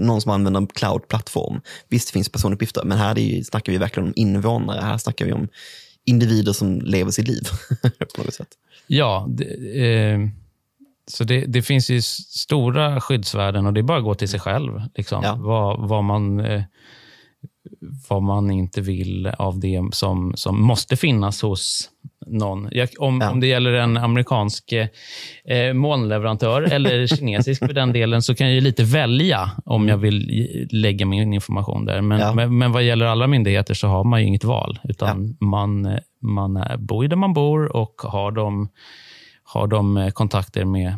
någon 0.00 0.20
som 0.20 0.30
använder 0.32 0.60
en 0.60 0.66
cloud-plattform. 0.66 1.60
Visst, 1.88 2.08
det 2.08 2.12
finns 2.12 2.28
personuppgifter, 2.28 2.84
men 2.84 2.98
här 2.98 3.18
är 3.18 3.42
snackar 3.42 3.72
vi 3.72 3.78
verkligen 3.78 4.06
om 4.06 4.12
invånare. 4.16 4.80
Här 4.80 4.98
snackar 4.98 5.24
vi 5.24 5.32
om 5.32 5.48
individer 6.04 6.52
som 6.52 6.80
lever 6.80 7.10
sitt 7.10 7.28
liv 7.28 7.42
på 8.16 8.22
något 8.22 8.34
sätt. 8.34 8.48
Ja, 8.86 9.26
det, 9.28 9.44
eh, 9.84 10.20
så 11.06 11.24
det, 11.24 11.46
det 11.46 11.62
finns 11.62 11.90
ju 11.90 12.02
stora 12.02 13.00
skyddsvärden 13.00 13.66
och 13.66 13.72
det 13.72 13.80
är 13.80 13.82
bara 13.82 13.98
att 13.98 14.04
gå 14.04 14.14
till 14.14 14.28
sig 14.28 14.40
själv. 14.40 14.82
Liksom. 14.94 15.22
Ja. 15.22 15.34
Vad, 15.34 15.88
vad, 15.88 16.04
man, 16.04 16.40
eh, 16.40 16.62
vad 18.08 18.22
man 18.22 18.50
inte 18.50 18.80
vill 18.80 19.26
av 19.26 19.60
det 19.60 19.80
som, 19.92 20.32
som 20.36 20.62
måste 20.62 20.96
finnas 20.96 21.42
hos 21.42 21.90
någon. 22.26 22.68
Jag, 22.70 22.88
om, 22.98 23.20
Ja. 23.20 23.30
om 23.30 23.40
det 23.40 23.46
gäller 23.46 23.72
en 23.72 23.96
amerikansk 23.96 24.72
eh, 25.44 25.72
molnleverantör 25.74 26.62
eller 26.62 27.06
kinesisk 27.16 27.66
för 27.66 27.72
den 27.72 27.92
delen, 27.92 28.22
så 28.22 28.34
kan 28.34 28.54
jag 28.54 28.62
lite 28.62 28.84
välja 28.84 29.50
om 29.64 29.88
jag 29.88 29.96
vill 29.96 30.48
lägga 30.70 31.06
min 31.06 31.34
information 31.34 31.84
där. 31.84 32.00
Men, 32.00 32.20
Ja. 32.20 32.34
men, 32.34 32.58
men 32.58 32.72
vad 32.72 32.82
gäller 32.82 33.06
alla 33.06 33.26
myndigheter 33.26 33.74
så 33.74 33.88
har 33.88 34.04
man 34.04 34.20
ju 34.20 34.26
inget 34.26 34.44
val. 34.44 34.78
Utan 34.84 35.36
man, 35.40 35.86
eh, 35.86 35.98
man 36.20 36.56
är, 36.56 36.76
bor 36.76 37.08
där 37.08 37.16
man 37.16 37.32
bor 37.32 37.76
och 37.76 37.94
har 38.04 38.30
de, 38.32 38.68
har 39.44 39.66
de 39.66 39.96
eh, 39.96 40.10
kontakter 40.10 40.64
med, 40.64 40.94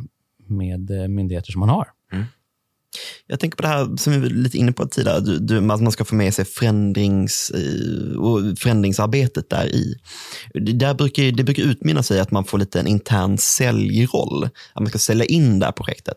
med 0.49 0.90
eh, 1.02 1.09
myndigheter 1.09 1.52
som 1.52 1.61
man 1.61 1.68
har. 1.68 1.87
Jag 3.26 3.41
tänker 3.41 3.57
på 3.57 3.62
det 3.62 3.69
här 3.69 3.97
som 3.97 4.12
vi 4.12 4.19
var 4.19 4.29
lite 4.29 4.59
inne 4.59 4.73
på 4.73 4.87
tidigare, 4.87 5.21
du, 5.21 5.38
du, 5.38 5.57
att 5.73 5.83
man 5.83 5.93
ska 5.93 6.05
få 6.05 6.15
med 6.15 6.35
sig 6.35 6.45
förändrings, 6.45 7.50
eh, 7.50 8.17
och 8.17 8.59
förändringsarbetet 8.59 9.50
där 9.50 9.67
i. 9.67 9.97
Det, 10.55 10.73
där 10.73 10.95
brukar, 10.95 11.23
det 11.23 11.45
brukar 11.45 11.62
utmynna 11.62 12.03
sig 12.03 12.21
att 12.21 12.31
man 12.31 12.45
får 12.45 12.59
lite 12.59 12.81
en 12.81 12.87
intern 12.87 13.38
säljroll, 13.38 14.45
att 14.45 14.81
man 14.81 14.88
ska 14.88 14.99
sälja 14.99 15.25
in 15.25 15.59
det 15.59 15.67
här 15.67 15.73
projektet. 15.73 16.17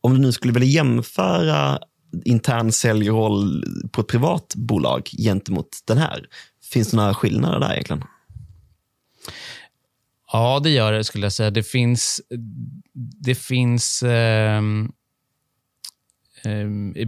Om 0.00 0.14
du 0.14 0.20
nu 0.20 0.32
skulle 0.32 0.52
vilja 0.52 0.68
jämföra 0.68 1.78
intern 2.24 2.72
säljroll 2.72 3.64
på 3.92 4.00
ett 4.00 4.06
privat 4.06 4.54
bolag 4.56 5.08
gentemot 5.18 5.68
den 5.84 5.98
här, 5.98 6.26
finns 6.72 6.90
det 6.90 6.96
några 6.96 7.14
skillnader 7.14 7.60
där 7.60 7.72
egentligen? 7.72 8.02
Ja, 10.32 10.60
det 10.62 10.70
gör 10.70 10.92
det 10.92 11.04
skulle 11.04 11.24
jag 11.24 11.32
säga. 11.32 11.50
Det 11.50 11.62
finns, 11.62 12.20
det 13.24 13.34
finns 13.34 14.02
eh, 14.02 14.62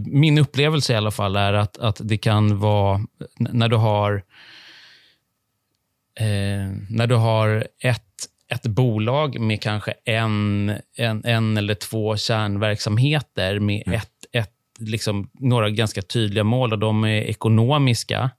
min 0.05 0.37
upplevelse 0.37 0.93
i 0.93 0.95
alla 0.95 1.11
fall 1.11 1.35
är 1.35 1.53
att, 1.53 1.77
att 1.77 2.01
det 2.03 2.17
kan 2.17 2.59
vara 2.59 3.01
när 3.39 3.69
du 3.69 3.75
har 3.75 4.23
eh, 6.19 6.71
när 6.89 7.07
du 7.07 7.15
har 7.15 7.67
ett, 7.79 8.27
ett 8.47 8.67
bolag 8.67 9.39
med 9.39 9.61
kanske 9.61 9.93
en, 10.05 10.73
en, 10.97 11.25
en 11.25 11.57
eller 11.57 11.75
två 11.75 12.17
kärnverksamheter 12.17 13.59
med 13.59 13.83
ett, 13.87 14.25
ett, 14.31 14.53
liksom, 14.79 15.29
några 15.33 15.69
ganska 15.69 16.01
tydliga 16.01 16.43
mål 16.43 16.73
och 16.73 16.79
de 16.79 17.03
är 17.03 17.21
ekonomiska 17.21 18.31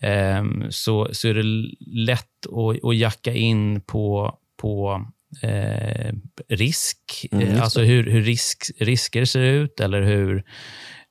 ehm, 0.00 0.64
så, 0.70 1.08
så 1.12 1.28
är 1.28 1.34
det 1.34 1.74
lätt 1.86 2.46
att, 2.46 2.84
att 2.84 2.96
jacka 2.96 3.32
in 3.32 3.80
på, 3.80 4.38
på 4.56 5.04
eh, 5.42 6.12
risk. 6.48 7.26
Mm, 7.32 7.48
Eh, 7.48 7.62
alltså 7.62 7.80
hur, 7.80 8.10
hur 8.10 8.22
risk, 8.22 8.70
risker 8.78 9.24
ser 9.24 9.40
ut 9.42 9.80
eller 9.80 10.02
hur... 10.02 10.44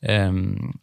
ehm, 0.02 0.74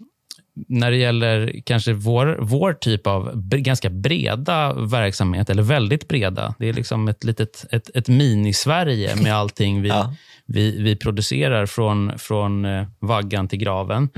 när 0.68 0.90
det 0.90 0.96
gäller 0.96 1.60
kanske 1.66 1.92
vår, 1.92 2.38
vår 2.40 2.72
typ 2.72 3.06
av 3.06 3.42
ganska 3.46 3.90
breda 3.90 4.74
verksamhet, 4.74 5.50
eller 5.50 5.62
väldigt 5.62 6.08
breda. 6.08 6.54
Det 6.58 6.68
är 6.68 6.72
liksom 6.72 7.08
ett 7.08 7.24
litet 7.24 7.66
ett, 7.70 7.90
ett 7.96 8.08
mini-Sverige 8.08 9.16
med 9.22 9.34
allting 9.34 9.82
vi, 9.82 9.88
Ja. 9.88 10.14
vi, 10.46 10.82
vi 10.82 10.96
producerar 10.96 11.66
från, 11.66 12.18
från 12.18 12.64
eh, 12.64 12.86
vaggan 12.98 13.48
till 13.48 13.58
graven. 13.58 14.08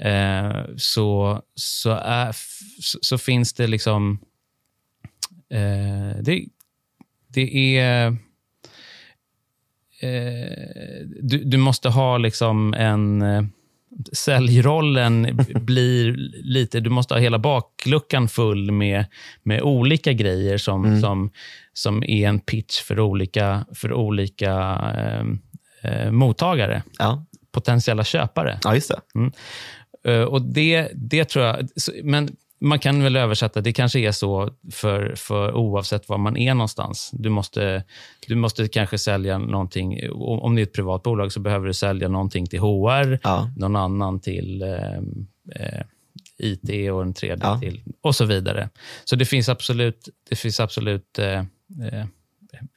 Eh, 0.00 0.64
så, 0.76 1.40
så, 1.54 1.90
är, 1.90 2.34
så 2.80 3.18
finns 3.18 3.52
det 3.52 3.66
liksom... 3.66 4.18
Eh, 5.50 6.22
det, 6.22 6.44
det 7.28 7.78
är... 7.78 8.16
Eh, 10.04 11.06
du, 11.22 11.44
du 11.44 11.56
måste 11.56 11.88
ha 11.88 12.18
liksom 12.18 12.74
en... 12.74 13.22
Eh, 13.22 13.42
säljrollen 14.12 15.40
blir 15.60 16.12
lite... 16.42 16.80
Du 16.80 16.90
måste 16.90 17.14
ha 17.14 17.18
hela 17.20 17.38
bakluckan 17.38 18.28
full 18.28 18.70
med, 18.70 19.04
med 19.42 19.62
olika 19.62 20.12
grejer 20.12 20.58
som, 20.58 21.00
som, 21.00 21.30
som 21.72 22.02
är 22.02 22.28
en 22.28 22.40
pitch 22.40 22.80
för 22.82 23.00
olika, 23.00 23.66
för 23.74 23.92
olika 23.92 24.52
eh, 24.96 25.24
eh, 25.90 26.10
mottagare, 26.10 26.82
Ja, 26.98 27.26
potentiella 27.52 28.04
köpare. 28.04 28.58
ja 28.64 28.74
just 28.74 28.90
det. 28.90 29.30
Eh, 30.12 30.22
och 30.22 30.42
det, 30.42 30.88
det 30.94 31.24
tror 31.24 31.44
jag... 31.44 31.68
Men 32.02 32.36
man 32.60 32.78
kan 32.78 33.02
väl 33.02 33.16
översätta, 33.16 33.60
det 33.60 33.72
kanske 33.72 33.98
är 34.00 34.12
så 34.12 34.50
för, 34.72 35.14
för 35.16 35.52
oavsett 35.54 36.08
var 36.08 36.18
man 36.18 36.36
är 36.36 36.54
någonstans. 36.54 37.10
Du 37.12 37.28
måste, 37.28 37.84
du 38.26 38.34
måste 38.34 38.68
kanske 38.68 38.98
sälja 38.98 39.38
någonting. 39.38 39.98
Om 40.12 40.54
det 40.54 40.60
är 40.60 40.62
ett 40.62 40.72
privat 40.72 41.02
bolag 41.02 41.32
så 41.32 41.40
behöver 41.40 41.66
du 41.66 41.74
sälja 41.74 42.08
någonting 42.08 42.46
till 42.46 42.60
HR, 42.60 43.18
Ja. 43.22 43.50
någon 43.56 43.76
annan 43.76 44.20
till 44.20 44.62
eh, 44.62 44.96
eh, 45.60 45.82
IT 46.38 46.90
och 46.92 47.02
en 47.02 47.14
tredje 47.14 47.46
Ja. 47.46 47.58
till 47.60 47.82
och 48.00 48.14
så 48.16 48.24
vidare. 48.24 48.68
Så 49.04 49.16
det 49.16 49.24
finns 49.24 49.48
absolut, 49.48 50.08
det 50.30 50.36
finns 50.36 50.60
absolut 50.60 51.18
eh, 51.18 51.38
eh, 51.92 52.06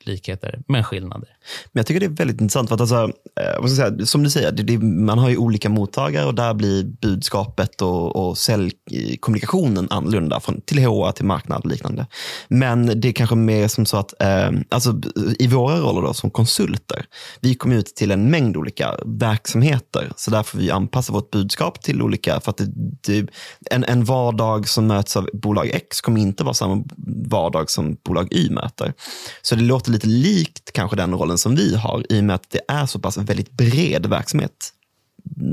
likheter, 0.04 0.60
men 0.68 0.84
skillnader. 0.84 1.30
Men 1.72 1.80
jag 1.80 1.86
tycker 1.86 2.00
det 2.00 2.06
är 2.06 2.10
väldigt 2.10 2.42
intressant. 2.42 2.70
För 2.70 2.76
att 2.76 2.82
alltså, 2.82 2.96
eh, 2.96 3.62
vad 3.62 3.72
ska 3.72 3.82
jag 3.82 3.94
säga, 3.94 4.06
som 4.06 4.24
du 4.24 4.30
säger, 4.30 4.52
det, 4.52 4.64
det, 4.64 4.78
man 4.78 5.20
har 5.20 5.30
ju 5.30 5.38
olika 5.38 5.70
mottagare 5.70 6.26
och 6.26 6.36
där 6.36 6.54
blir 6.54 6.84
budskapet 6.84 7.82
och, 7.82 8.16
och 8.16 8.38
säljkommunikationen 8.38 9.88
annorlunda 9.90 10.40
från, 10.40 10.62
till 10.62 10.80
HR, 10.80 11.12
till 11.12 11.26
marknad 11.26 11.62
och 11.64 11.70
liknande. 11.70 12.08
Men 12.48 13.02
det 13.02 13.08
är 13.08 13.12
kanske 13.12 13.36
mer 13.36 13.68
som 13.68 13.86
så 13.86 13.98
att, 13.98 14.22
eh, 14.22 14.52
alltså, 14.70 15.02
i 15.40 15.48
våra 15.48 15.80
roller 15.80 16.02
då, 16.02 16.14
som 16.14 16.30
konsulter, 16.30 17.06
vi 17.42 17.56
kommer 17.56 17.76
ut 17.76 17.96
till 17.96 18.12
en 18.12 18.32
mängd 18.32 18.58
olika 18.58 18.96
verksamheter. 19.06 20.12
Så 20.16 20.32
där 20.32 20.44
får 20.44 20.58
vi 20.60 20.72
anpassa 20.72 21.14
vårt 21.14 21.32
budskap 21.32 21.82
till 21.82 22.02
olika, 22.02 22.40
för 22.40 22.50
att 22.52 22.58
det, 22.58 22.72
det, 23.02 23.28
en, 23.72 23.84
en 23.84 24.04
vardag 24.04 24.68
som 24.68 24.88
möts 24.88 25.18
av 25.18 25.30
bolag 25.34 25.68
X 25.74 26.02
kommer 26.02 26.22
inte 26.22 26.44
vara 26.44 26.54
samma 26.54 26.84
vardag 27.30 27.70
som 27.70 27.98
bolag 28.06 28.28
Y 28.32 28.50
möter. 28.50 28.94
Så 29.42 29.56
det 29.56 29.62
låter 29.68 29.92
lite 29.92 30.08
likt 30.08 30.72
kanske 30.72 30.98
den 30.98 31.14
rollen 31.14 31.38
som 31.38 31.56
vi 31.56 31.76
har 31.76 32.04
i 32.10 32.20
och 32.20 32.24
med 32.24 32.36
att 32.36 32.50
det 32.50 32.62
är 32.68 32.86
så 32.86 33.00
pass 33.00 33.18
väldigt 33.18 33.52
bred 33.52 34.06
verksamhet 34.06 34.74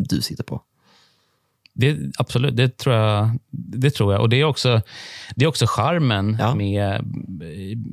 du 0.09 0.23
sitter 0.23 0.45
på. 0.45 0.63
Det, 1.73 1.99
absolut, 2.19 2.57
det 2.57 2.79
tror 2.79 2.97
jag. 2.97 3.39
Det 3.51 3.91
tror 3.91 4.13
jag. 4.13 4.23
Och 4.23 4.29
Det 4.29 4.41
är 4.41 4.45
också, 4.45 4.81
det 5.37 5.45
är 5.45 5.49
också 5.49 5.67
charmen 5.69 6.37
Ja. 6.41 6.55
med... 6.55 7.05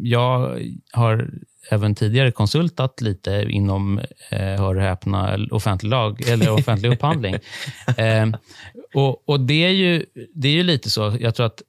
Jag 0.03 0.59
har 0.91 1.29
även 1.69 1.95
tidigare 1.95 2.31
konsultat 2.31 3.01
lite 3.01 3.45
inom, 3.49 3.99
eh, 4.29 4.37
hör 4.39 4.75
och 4.75 4.81
häpna, 4.81 5.39
offentlig, 5.51 5.89
lag, 5.89 6.21
eller 6.27 6.51
offentlig 6.59 6.93
upphandling. 6.93 7.35
Eh, 7.97 8.27
och, 8.93 9.29
och 9.29 9.39
det, 9.39 9.63
är 9.65 9.69
ju, 9.69 10.05
det 10.33 10.47
är 10.47 10.53
ju 10.53 10.63
lite 10.63 10.89
så. 10.89 11.17
Jag 11.19 11.35
tror 11.35 11.45
att 11.45 11.61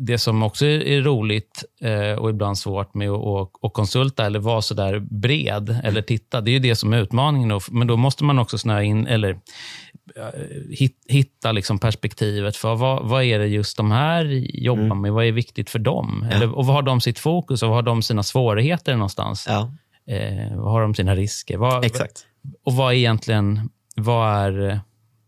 det 0.00 0.18
som 0.18 0.42
också 0.42 0.66
är, 0.66 1.00
roligt 1.02 1.64
eh, 1.80 2.18
och 2.18 2.30
ibland 2.30 2.58
svårt 2.58 2.94
med 2.94 3.10
att, 3.10 3.72
konsulta 3.72 4.26
eller 4.26 4.38
vara 4.38 4.62
så 4.62 4.74
där 4.74 4.98
bred 4.98 5.76
eller 5.84 6.02
titta, 6.02 6.40
det 6.40 6.50
är 6.50 6.52
ju 6.52 6.58
det 6.58 6.76
som 6.76 6.92
är 6.92 6.98
utmaningen. 7.02 7.60
Men 7.70 7.86
då 7.86 7.96
måste 7.96 8.24
man 8.24 8.38
också 8.38 8.58
snöa 8.58 8.82
in, 8.82 9.06
eller 9.06 9.30
eh, 9.30 10.40
hit- 10.70 11.04
hitta 11.08 11.52
liksom 11.52 11.78
perspektivet 11.78 12.56
för 12.56 12.74
vad, 12.74 13.08
vad 13.08 13.22
är 13.24 13.38
det 13.38 13.46
just 13.46 13.76
de 13.76 13.90
här 13.90 14.24
jobbar 14.60 14.94
med? 14.94 15.12
Vad 15.12 15.24
är 15.24 15.32
viktigt 15.32 15.70
för 15.70 15.78
dem? 15.78 16.26
Eller, 16.32 16.54
och 16.58 16.66
vad 16.66 16.74
har 16.76 16.82
de 16.82 17.00
sitt 17.00 17.18
fokus 17.18 17.62
och 17.62 17.68
vad 17.68 17.76
har 17.78 17.82
de 17.82 18.02
sina 18.02 18.22
svårigheter 18.22 18.92
någonstans? 18.94 19.46
Ja, 19.48 19.72
Eh, 20.06 20.56
vad 20.56 20.72
har 20.72 20.80
de 20.82 20.94
sina 20.94 21.14
risker? 21.14 21.56
Vad, 21.58 21.84
exakt. 21.84 22.26
och 22.64 22.72
vad 22.72 22.92
är 22.92 22.96
egentligen, 22.96 23.70
vad 23.96 24.28
är, 24.46 24.80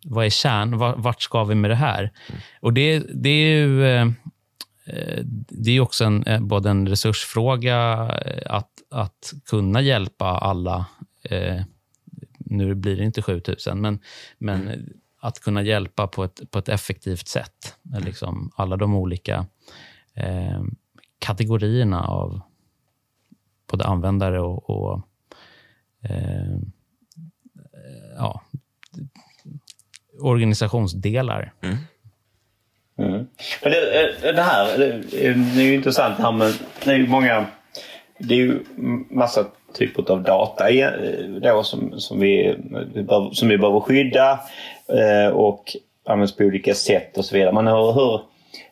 vad 0.05 0.27
är 0.27 0.31
kärn? 0.31 0.79
Vart 0.79 1.23
ska 1.23 1.45
vi 1.45 1.55
med 1.55 1.71
det 1.71 1.75
här? 1.75 2.01
Mm. 2.01 2.41
Och 2.61 2.73
det, 2.73 2.99
det 3.15 3.29
är 3.29 3.59
ju 3.59 3.85
det 5.49 5.71
är 5.71 5.81
också 5.81 6.05
en, 6.05 6.23
eh, 6.23 6.41
både 6.41 6.71
en 6.71 6.89
resursfråga 6.89 7.79
att, 8.47 8.71
att 8.91 9.33
kunna 9.47 9.81
hjälpa 9.81 10.27
alla. 10.27 10.87
nu 12.39 12.75
blir 12.75 12.97
det 12.97 13.05
inte 13.05 13.23
7000, 13.23 13.81
men, 13.81 14.01
men 14.39 14.69
mm. 14.69 14.87
att 15.21 15.41
kunna 15.41 15.63
hjälpa 15.63 16.07
på 16.07 16.25
ett, 16.25 16.51
på 16.51 16.59
ett 16.59 16.69
effektivt 16.69 17.29
sätt. 17.29 17.77
Liksom 18.01 18.51
alla 18.57 18.77
de 18.77 18.95
olika 18.95 19.47
eh, 20.15 20.63
kategorierna 21.19 22.05
av 22.05 22.41
både 23.71 23.85
användare 23.85 24.41
och, 24.41 24.71
och 24.71 25.03
eh, 26.03 26.59
ja, 28.17 28.43
organisationsdelar. 30.21 31.55
Mm. 31.61 31.77
Mm. 32.99 33.27
Men 33.63 33.73
det, 33.73 34.01
eh, 34.01 34.35
det, 34.35 34.43
här 34.43 34.73
eh, 34.73 35.37
det 35.55 35.61
är 35.61 35.65
ju 35.65 35.75
intressant 35.75 36.19
här 36.19 36.33
med, 36.33 36.53
det 36.85 36.91
är 36.91 36.97
ju 36.97 37.09
många, 37.09 37.47
det 38.19 38.35
är 38.35 38.39
ju 38.39 38.59
massa 39.11 39.45
typer 39.79 40.13
av 40.13 40.23
data 40.23 40.71
eh, 40.71 40.91
då 41.43 41.63
som, 41.63 42.01
som, 42.01 42.21
vi, 42.21 42.57
som 43.33 43.49
vi 43.49 43.59
behöver 43.59 43.81
skydda 43.81 44.41
och 45.33 45.77
används 46.07 46.37
på 46.37 46.45
olika 46.45 46.75
sätt 46.75 47.19
och 47.19 47.25
så 47.25 47.35
vidare. 47.35 47.53
Men 47.53 47.67
hur, 47.67 47.93
hur 47.93 48.21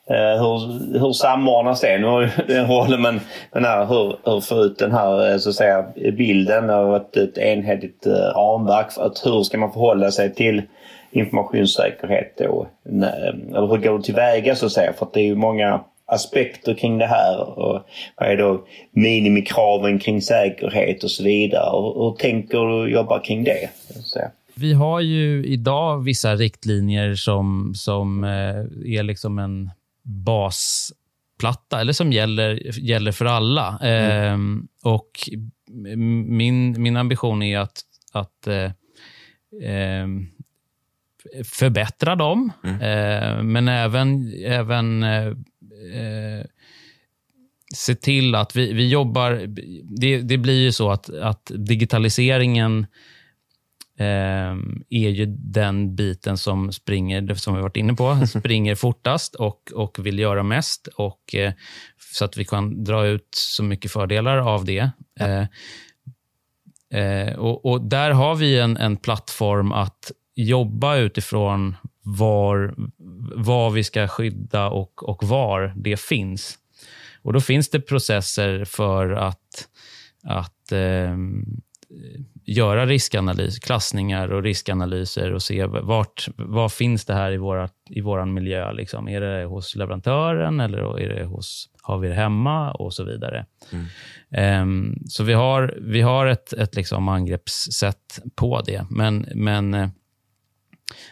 hur, 0.07 0.99
hur 0.99 1.13
samordnas 1.13 1.81
det? 1.81 1.99
Nu 1.99 2.07
har 2.07 2.23
ju 2.23 2.29
den 2.47 2.67
rollen 2.67 3.03
men, 3.03 3.21
men 3.53 3.65
här, 3.65 3.87
hur, 3.87 4.17
hur 4.25 4.41
får 4.41 4.65
ut 4.65 4.79
den 4.79 4.93
här 4.93 5.39
så 5.39 5.49
att 5.49 5.55
säga, 5.55 5.87
bilden 6.17 6.71
av 6.71 6.97
ett, 6.97 7.17
ett 7.17 7.39
enhetligt 7.39 8.07
ramverk? 8.07 8.87
Att 8.97 9.27
hur 9.27 9.43
ska 9.43 9.59
man 9.59 9.73
förhålla 9.73 10.11
sig 10.11 10.35
till 10.35 10.63
informationssäkerhet 11.15 12.39
då? 12.39 12.69
Eller 12.89 13.69
hur 13.69 13.77
går 13.77 13.99
du 13.99 14.03
tillväga 14.03 14.55
så 14.55 14.67
att 14.67 14.73
säga? 14.73 14.93
För 14.93 15.07
att 15.07 15.13
det 15.13 15.21
är 15.21 15.25
ju 15.25 15.35
många 15.35 15.85
aspekter 16.07 16.75
kring 16.75 16.99
det 16.99 17.07
här. 17.07 17.59
Och 17.59 17.87
vad 18.17 18.29
är 18.29 18.37
då 18.37 18.67
minimikraven 18.91 19.99
kring 19.99 20.23
säkerhet 20.23 21.05
och 21.05 21.11
så 21.11 21.25
vidare? 21.25 21.71
Och 21.71 22.11
hur 22.11 22.17
tänker 22.17 22.59
du 22.59 22.93
jobba 22.93 23.21
kring 23.21 23.45
det? 23.45 23.71
Vi 24.55 24.73
har 24.73 25.01
ju 25.01 25.47
idag 25.47 26.05
vissa 26.05 26.35
riktlinjer 26.35 27.15
som, 27.15 27.73
som 27.75 28.25
är 28.25 29.03
liksom 29.03 29.39
en 29.39 29.71
basplatta, 30.05 31.81
eller 31.81 31.93
som 31.93 32.13
gäller, 32.13 32.79
gäller 32.81 33.13
för 33.13 33.25
alla. 33.25 33.79
Mm. 33.83 34.69
Eh, 34.85 34.93
och 34.93 35.11
min, 36.27 36.83
min 36.83 36.97
ambition 36.97 37.43
är 37.43 37.59
att, 37.59 37.81
att 38.13 38.47
eh, 38.47 38.71
ehm, 39.63 40.27
förbättra 41.45 42.17
dem, 42.17 42.53
mm. 42.65 42.81
eh, 42.81 43.43
men 43.43 43.69
även, 43.69 44.33
även 44.45 45.03
eh, 45.03 45.27
eh, 45.27 46.45
se 47.75 47.95
till 47.95 48.35
att 48.35 48.57
vi, 48.57 48.73
vi 48.73 48.89
jobbar... 48.89 49.47
Det, 50.01 50.19
det 50.21 50.39
blir 50.39 50.63
ju 50.63 50.73
så 50.73 50.91
att, 50.91 51.11
att 51.11 51.51
digitaliseringen 51.55 52.87
eh, 53.99 54.57
är 54.91 55.11
ju 55.11 55.27
den 55.27 55.97
biten 55.97 56.39
som 56.39 56.73
springer, 56.73 57.35
som 57.35 57.55
vi 57.55 57.63
varit 57.63 57.77
inne 57.77 57.95
på, 57.95 58.27
springer 58.27 58.75
fortast 58.75 59.35
och, 59.35 59.73
och 59.75 60.07
vill 60.07 60.19
göra 60.19 60.43
mest. 60.43 60.87
Och, 60.87 61.35
eh, 61.35 61.53
så 62.13 62.25
att 62.25 62.37
vi 62.37 62.45
kan 62.45 62.85
dra 62.85 63.07
ut 63.07 63.29
så 63.37 63.63
mycket 63.63 63.91
fördelar 63.91 64.39
av 64.39 64.65
det. 64.65 64.91
Ja. 65.21 65.27
Eh 65.27 65.47
och, 67.37 67.67
och, 67.67 67.81
Där 67.81 68.11
har 68.11 68.35
vi 68.35 68.59
en, 68.59 68.77
en 68.77 68.97
plattform 68.97 69.73
att 69.73 70.13
jobba 70.35 70.97
utifrån 70.97 71.77
var, 72.03 72.75
vad 73.35 73.73
vi 73.73 73.85
ska 73.85 74.09
skydda 74.09 74.69
och, 74.69 75.09
och 75.09 75.25
var 75.25 75.75
det 75.77 76.01
finns. 76.01 76.59
Och 77.23 77.33
Då 77.33 77.41
finns 77.41 77.71
det 77.71 77.81
processer 77.81 78.65
för 78.65 79.11
att, 79.11 79.69
att 80.25 80.73
eh, 80.73 81.17
göra 82.45 82.87
riskanalys, 82.87 83.59
klassningar 83.59 84.33
och 84.33 84.43
riskanalyser 84.43 85.33
och 85.33 85.43
se 85.43 85.67
vart, 85.67 86.29
vad 86.37 86.73
finns 86.73 87.05
det 87.05 87.15
här 87.15 87.33
i, 87.33 87.37
våra, 87.37 87.69
i 87.91 88.01
vår 88.01 88.25
miljö. 88.25 88.73
Liksom. 88.73 89.09
Är 89.09 89.21
det 89.21 89.45
hos 89.45 89.77
leverantören 89.77 90.61
eller 90.61 91.01
är 91.01 91.09
det 91.09 91.25
hos, 91.25 91.69
har 91.83 91.99
vi 91.99 92.09
det 92.09 92.15
hemma 92.15 92.73
och 92.73 92.95
så 92.95 93.05
vidare. 93.05 93.47
Mm. 93.73 94.63
Um, 94.63 94.99
så 95.09 95.25
vi 95.25 95.33
har, 95.33 95.79
vi 95.81 96.01
har 96.01 96.27
ett, 96.27 96.53
ett 96.53 96.75
liksom 96.75 97.09
angreppssätt 97.09 98.21
på 98.35 98.61
det. 98.61 98.87
Men, 98.91 99.27
men 99.35 99.75
uh, 99.75 99.89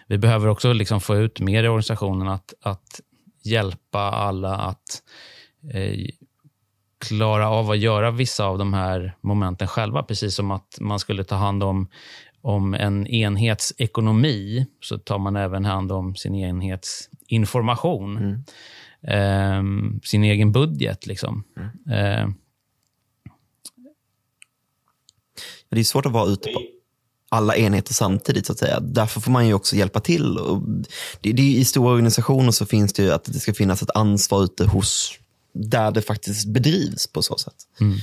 vi 0.06 0.18
behöver 0.18 0.48
också 0.48 0.72
liksom 0.72 1.00
få 1.00 1.16
ut 1.16 1.40
mer 1.40 1.64
i 1.64 1.68
organisationen 1.68 2.28
att, 2.28 2.54
att 2.60 3.00
hjälpa 3.44 4.00
alla 4.00 4.56
att 4.56 5.02
uh, 5.74 6.06
klara 7.08 7.48
av 7.48 7.70
att 7.70 7.78
göra 7.78 8.10
vissa 8.10 8.44
av 8.44 8.58
de 8.58 8.74
här 8.74 9.16
momenten 9.20 9.68
själva. 9.68 10.02
Precis 10.02 10.34
som 10.34 10.50
att 10.50 10.78
man 10.80 10.98
skulle 10.98 11.24
ta 11.24 11.34
hand 11.34 11.62
om, 11.62 11.88
om 12.40 12.74
en 12.74 13.06
enhetsekonomi, 13.06 14.66
så 14.80 14.98
tar 14.98 15.18
man 15.18 15.36
även 15.36 15.64
hand 15.64 15.92
om 15.92 16.16
sin 16.16 16.34
enhetsinformation. 16.34 18.16
Mm. 18.16 18.42
Eh, 19.04 19.62
sin 20.02 20.24
egen 20.24 20.52
budget. 20.52 21.06
Liksom. 21.06 21.44
Mm. 21.56 21.98
Eh. 21.98 22.28
Det 25.68 25.80
är 25.80 25.84
svårt 25.84 26.06
att 26.06 26.12
vara 26.12 26.28
ute 26.28 26.52
på 26.52 26.60
alla 27.32 27.56
enheter 27.56 27.94
samtidigt. 27.94 28.46
så 28.46 28.52
att 28.52 28.58
säga. 28.58 28.80
Därför 28.80 29.20
får 29.20 29.30
man 29.30 29.46
ju 29.46 29.54
också 29.54 29.76
hjälpa 29.76 30.00
till. 30.00 30.38
Det, 31.20 31.32
det, 31.32 31.42
I 31.42 31.64
stora 31.64 31.92
organisationer 31.92 32.50
så 32.50 32.66
finns 32.66 32.92
det 32.92 33.02
ju 33.02 33.12
att 33.12 33.24
det 33.24 33.38
ska 33.38 33.54
finnas 33.54 33.82
ett 33.82 33.90
ansvar 33.94 34.44
ute 34.44 34.64
hos 34.64 35.18
där 35.54 35.90
det 35.90 36.02
faktiskt 36.02 36.46
bedrivs 36.46 37.06
på 37.06 37.22
så 37.22 37.38
sätt. 37.38 37.54
Mm. 37.80 37.98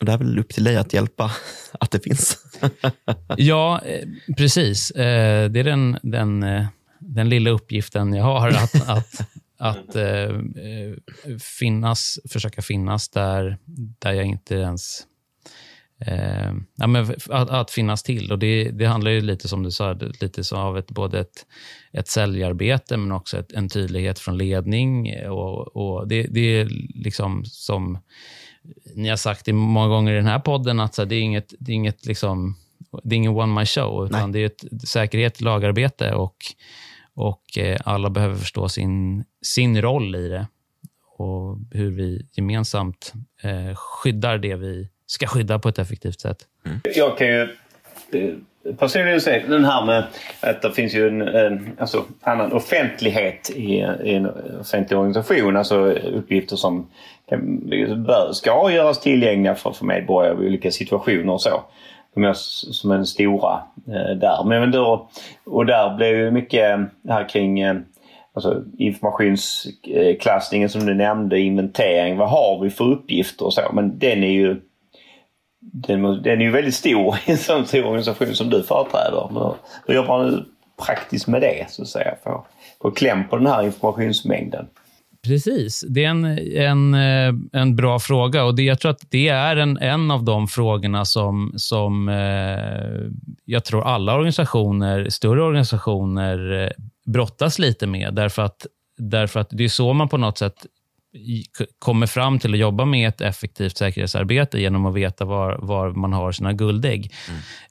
Och 0.00 0.06
det 0.06 0.12
är 0.12 0.18
väl 0.18 0.38
upp 0.38 0.48
till 0.48 0.64
dig 0.64 0.76
att 0.76 0.92
hjälpa 0.92 1.30
att 1.80 1.90
det 1.90 2.00
finns. 2.00 2.38
ja, 3.36 3.80
eh, 3.84 4.08
precis. 4.36 4.90
Eh, 4.90 5.50
det 5.50 5.60
är 5.60 5.64
den, 5.64 5.98
den, 6.02 6.42
eh, 6.42 6.66
den 6.98 7.28
lilla 7.28 7.50
uppgiften 7.50 8.12
jag 8.14 8.24
har. 8.24 8.48
Att, 8.48 8.88
att, 8.88 9.20
att 9.58 9.96
finnas, 11.42 12.18
försöka 12.28 12.62
finnas 12.62 13.08
där, 13.08 13.58
där 13.98 14.12
jag 14.12 14.24
inte 14.24 14.54
ens 14.54 15.06
Eh, 16.00 16.52
ja, 16.74 16.86
men 16.86 17.14
att, 17.30 17.50
att, 17.50 17.70
finnas 17.70 18.02
till. 18.02 18.32
Och 18.32 18.38
det, 18.38 18.70
det 18.70 18.84
handlar 18.84 19.10
ju 19.10 19.20
lite 19.20 19.48
som 19.48 19.62
du 19.62 19.70
sa, 19.70 19.92
lite 19.92 20.44
så 20.44 20.56
av 20.56 20.78
ett, 20.78 20.90
både 20.90 21.20
ett, 21.20 21.46
ett 21.92 22.08
säljarbete 22.08 22.96
men 22.96 23.12
också 23.12 23.38
ett, 23.38 23.52
en 23.52 23.68
tydlighet 23.68 24.18
från 24.18 24.38
ledning. 24.38 25.14
Och, 25.28 25.76
och 25.76 26.08
det, 26.08 26.22
det, 26.22 26.60
är 26.60 26.68
liksom 27.04 27.44
som 27.44 27.98
ni 28.94 29.08
har 29.08 29.16
sagt 29.16 29.46
många 29.46 29.88
gånger 29.88 30.12
i 30.12 30.16
den 30.16 30.26
här 30.26 30.38
podden, 30.38 30.80
att 30.80 30.94
så, 30.94 31.04
det 31.04 31.16
är 31.16 31.20
inget, 31.20 31.54
det 31.58 31.72
är 31.72 31.76
inget 31.76 32.06
liksom, 32.06 32.56
det 33.04 33.14
är 33.14 33.16
ingen 33.16 33.36
one 33.36 33.52
man 33.52 33.66
show, 33.66 34.06
utan 34.06 34.30
Nej. 34.30 34.32
det 34.32 34.38
är 34.38 34.46
ett 34.46 34.88
säkerhet, 34.88 35.40
lagarbete 35.40 36.14
och, 36.14 36.36
och 37.14 37.58
eh, 37.58 37.78
alla 37.84 38.10
behöver 38.10 38.36
förstå 38.36 38.68
sin, 38.68 39.24
sin 39.42 39.82
roll 39.82 40.16
i 40.16 40.28
det 40.28 40.46
och 41.16 41.58
hur 41.70 41.90
vi 41.90 42.28
gemensamt 42.32 43.12
eh, 43.42 43.74
skyddar 43.74 44.38
det 44.38 44.56
vi 44.56 44.88
ska 45.06 45.26
skydda 45.26 45.58
på 45.58 45.68
ett 45.68 45.78
effektivt 45.78 46.20
sätt. 46.20 46.38
Mm. 46.66 46.80
Jag 46.94 47.18
kan 47.18 47.26
ju 47.26 47.42
eh, 48.12 48.74
personligen 48.78 49.20
säga 49.20 49.48
den 49.48 49.64
här 49.64 49.84
med 49.84 50.04
att 50.40 50.62
det 50.62 50.72
finns 50.72 50.94
ju 50.94 51.08
en, 51.08 51.22
en 51.22 51.76
alltså, 51.78 52.04
annan 52.20 52.52
offentlighet 52.52 53.50
i, 53.50 53.74
i 54.04 54.14
en 54.14 54.30
offentlig 54.60 54.98
organisation. 54.98 55.56
Alltså 55.56 55.76
uppgifter 55.92 56.56
som 56.56 56.90
kan, 57.28 57.68
bör, 58.06 58.32
ska 58.32 58.70
göras 58.70 59.00
tillgängliga 59.00 59.54
för, 59.54 59.72
för 59.72 59.84
medborgare 59.84 60.44
i 60.44 60.46
olika 60.46 60.70
situationer 60.70 61.32
och 61.32 61.42
så. 61.42 61.64
De 62.14 62.24
är 62.24 62.32
som 62.32 62.90
är 62.90 62.96
den 62.96 63.06
stora 63.06 63.62
eh, 63.88 64.16
där. 64.16 64.44
Men 64.44 64.70
då, 64.70 65.08
och 65.44 65.66
där 65.66 65.96
blir 65.96 66.16
ju 66.16 66.30
mycket 66.30 66.80
här 67.08 67.28
kring 67.28 67.60
eh, 67.60 67.76
alltså 68.34 68.62
informationsklassningen 68.78 70.68
som 70.68 70.86
du 70.86 70.94
nämnde, 70.94 71.40
inventering. 71.40 72.16
Vad 72.16 72.30
har 72.30 72.60
vi 72.62 72.70
för 72.70 72.84
uppgifter 72.84 73.44
och 73.44 73.54
så. 73.54 73.62
Men 73.72 73.98
den 73.98 74.24
är 74.24 74.30
ju 74.30 74.60
den, 75.72 76.02
den 76.22 76.40
är 76.40 76.44
ju 76.44 76.50
väldigt 76.50 76.74
stor 76.74 77.18
i 77.26 77.30
en 77.30 77.38
sån 77.38 77.66
stor 77.66 77.84
organisation 77.84 78.34
som 78.34 78.50
du 78.50 78.62
företräder. 78.62 79.28
Men 79.32 79.52
hur 79.86 79.94
jobbar 79.94 80.24
du 80.24 80.44
praktiskt 80.86 81.26
med 81.26 81.40
det, 81.40 81.66
så 81.70 81.82
att 81.82 81.88
säga? 81.88 82.14
För 82.22 82.30
att 82.30 82.46
få 82.82 82.90
kläm 82.90 83.28
på 83.28 83.36
den 83.36 83.46
här 83.46 83.62
informationsmängden? 83.62 84.66
Precis. 85.24 85.84
Det 85.88 86.04
är 86.04 86.08
en, 86.08 86.24
en, 86.56 86.94
eh, 86.94 87.60
en 87.60 87.76
bra 87.76 87.98
fråga. 87.98 88.44
och 88.44 88.54
det, 88.54 88.62
Jag 88.62 88.80
tror 88.80 88.90
att 88.90 89.10
det 89.10 89.28
är 89.28 89.56
en, 89.56 89.78
en 89.78 90.10
av 90.10 90.24
de 90.24 90.48
frågorna 90.48 91.04
som, 91.04 91.52
som 91.56 92.08
eh, 92.08 93.12
jag 93.44 93.64
tror 93.64 93.84
alla 93.84 94.14
organisationer, 94.14 95.08
större 95.08 95.42
organisationer 95.42 96.62
eh, 96.62 96.70
brottas 97.06 97.58
lite 97.58 97.86
med. 97.86 98.14
Därför 98.14 98.42
att, 98.42 98.66
därför 98.98 99.40
att 99.40 99.48
det 99.50 99.64
är 99.64 99.68
så 99.68 99.92
man 99.92 100.08
på 100.08 100.16
något 100.16 100.38
sätt 100.38 100.66
kommer 101.78 102.06
fram 102.06 102.38
till 102.38 102.52
att 102.52 102.60
jobba 102.60 102.84
med 102.84 103.08
ett 103.08 103.20
effektivt 103.20 103.76
säkerhetsarbete 103.76 104.60
genom 104.60 104.86
att 104.86 104.94
veta 104.94 105.24
var, 105.24 105.58
var 105.62 105.90
man 105.90 106.12
har 106.12 106.32
sina 106.32 106.52
guldägg. 106.52 107.12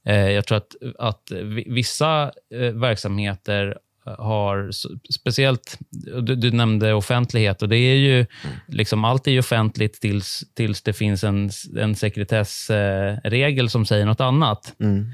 Mm. 0.05 0.33
jag 0.33 0.45
tror 0.45 0.57
att, 0.57 0.75
att 0.99 1.31
vissa 1.65 2.31
verksamheter 2.73 3.77
har, 4.05 4.69
speciellt, 5.13 5.77
du, 6.21 6.35
du, 6.35 6.51
nämnde 6.51 6.93
offentlighet 6.93 7.61
och 7.61 7.69
det 7.69 7.77
är 7.77 7.95
ju, 7.95 8.15
mm. 8.15 8.27
liksom, 8.67 9.05
allt 9.05 9.27
är 9.27 9.31
ju 9.31 9.39
offentligt 9.39 10.01
tills, 10.01 10.43
tills 10.53 10.81
det 10.81 10.93
finns 10.93 11.23
en, 11.23 11.49
en 11.77 11.95
sekretessregel 11.95 13.69
som 13.69 13.85
säger 13.85 14.05
något 14.05 14.21
annat. 14.21 14.75
Mm. 14.79 15.11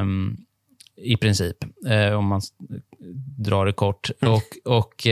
Um, 0.00 0.36
I 0.96 1.16
princip, 1.16 1.56
uh, 1.90 2.18
om 2.18 2.26
man 2.26 2.40
drar 3.38 3.66
det 3.66 3.72
kort. 3.72 4.10
Mm. 4.22 4.34
Och, 4.34 4.76
och, 4.76 5.06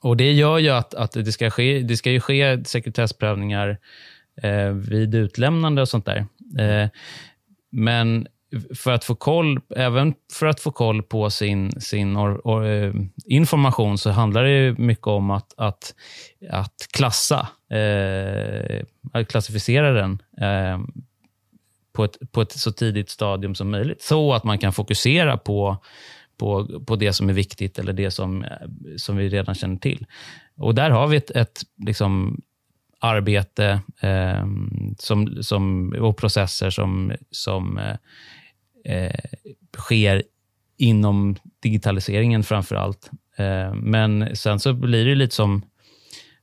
och 0.00 0.16
Det 0.16 0.32
gör 0.32 0.58
ju 0.58 0.70
att, 0.70 0.94
att 0.94 1.12
det, 1.12 1.32
ska 1.32 1.50
ske, 1.50 1.80
det 1.80 1.96
ska 1.96 2.10
ju 2.10 2.20
ske 2.20 2.64
sekretessprövningar 2.64 3.78
eh, 4.42 4.70
vid 4.70 5.14
utlämnande 5.14 5.82
och 5.82 5.88
sånt 5.88 6.06
där. 6.06 6.26
Eh, 6.58 6.88
men 7.70 8.26
för 8.74 8.92
att 8.92 9.04
få 9.04 9.14
koll, 9.14 9.60
även 9.76 10.14
för 10.32 10.46
att 10.46 10.60
få 10.60 10.70
koll 10.70 11.02
på 11.02 11.30
sin, 11.30 11.80
sin 11.80 12.16
or, 12.16 12.40
or, 12.44 12.66
eh, 12.66 12.92
information 13.24 13.98
så 13.98 14.10
handlar 14.10 14.44
det 14.44 14.78
mycket 14.78 15.06
om 15.06 15.30
att, 15.30 15.54
att, 15.56 15.94
att 16.50 16.86
klassa, 16.92 17.48
eh, 17.70 18.84
att 19.12 19.28
klassificera 19.28 19.92
den 19.92 20.22
eh, 20.40 20.78
på, 21.92 22.04
ett, 22.04 22.32
på 22.32 22.40
ett 22.40 22.52
så 22.52 22.72
tidigt 22.72 23.10
stadium 23.10 23.54
som 23.54 23.70
möjligt. 23.70 24.02
Så 24.02 24.32
att 24.32 24.44
man 24.44 24.58
kan 24.58 24.72
fokusera 24.72 25.36
på, 25.36 25.76
på, 26.38 26.80
på 26.86 26.96
det 26.96 27.12
som 27.12 27.28
är 27.28 27.32
viktigt 27.32 27.78
eller 27.78 27.92
det 27.92 28.10
som, 28.10 28.44
eh, 28.44 28.50
som 28.96 29.16
vi 29.16 29.28
redan 29.28 29.54
känner 29.54 29.76
till. 29.76 30.06
Och 30.56 30.74
Där 30.74 30.90
har 30.90 31.06
vi 31.06 31.16
ett, 31.16 31.30
ett 31.30 31.62
liksom, 31.86 32.40
arbete 33.00 33.80
eh, 34.00 34.46
som, 34.98 35.42
som, 35.42 35.94
och 36.00 36.16
processer 36.16 36.70
som, 36.70 37.12
som 37.30 37.78
eh, 37.78 37.96
eh, 38.94 39.20
sker 39.76 40.22
inom 40.76 41.36
digitaliseringen 41.62 42.42
framför 42.42 42.76
allt. 42.76 43.10
Eh, 43.36 43.74
men 43.74 44.36
sen 44.36 44.60
så 44.60 44.72
blir 44.72 45.06
det 45.06 45.14
lite 45.14 45.34
som, 45.34 45.62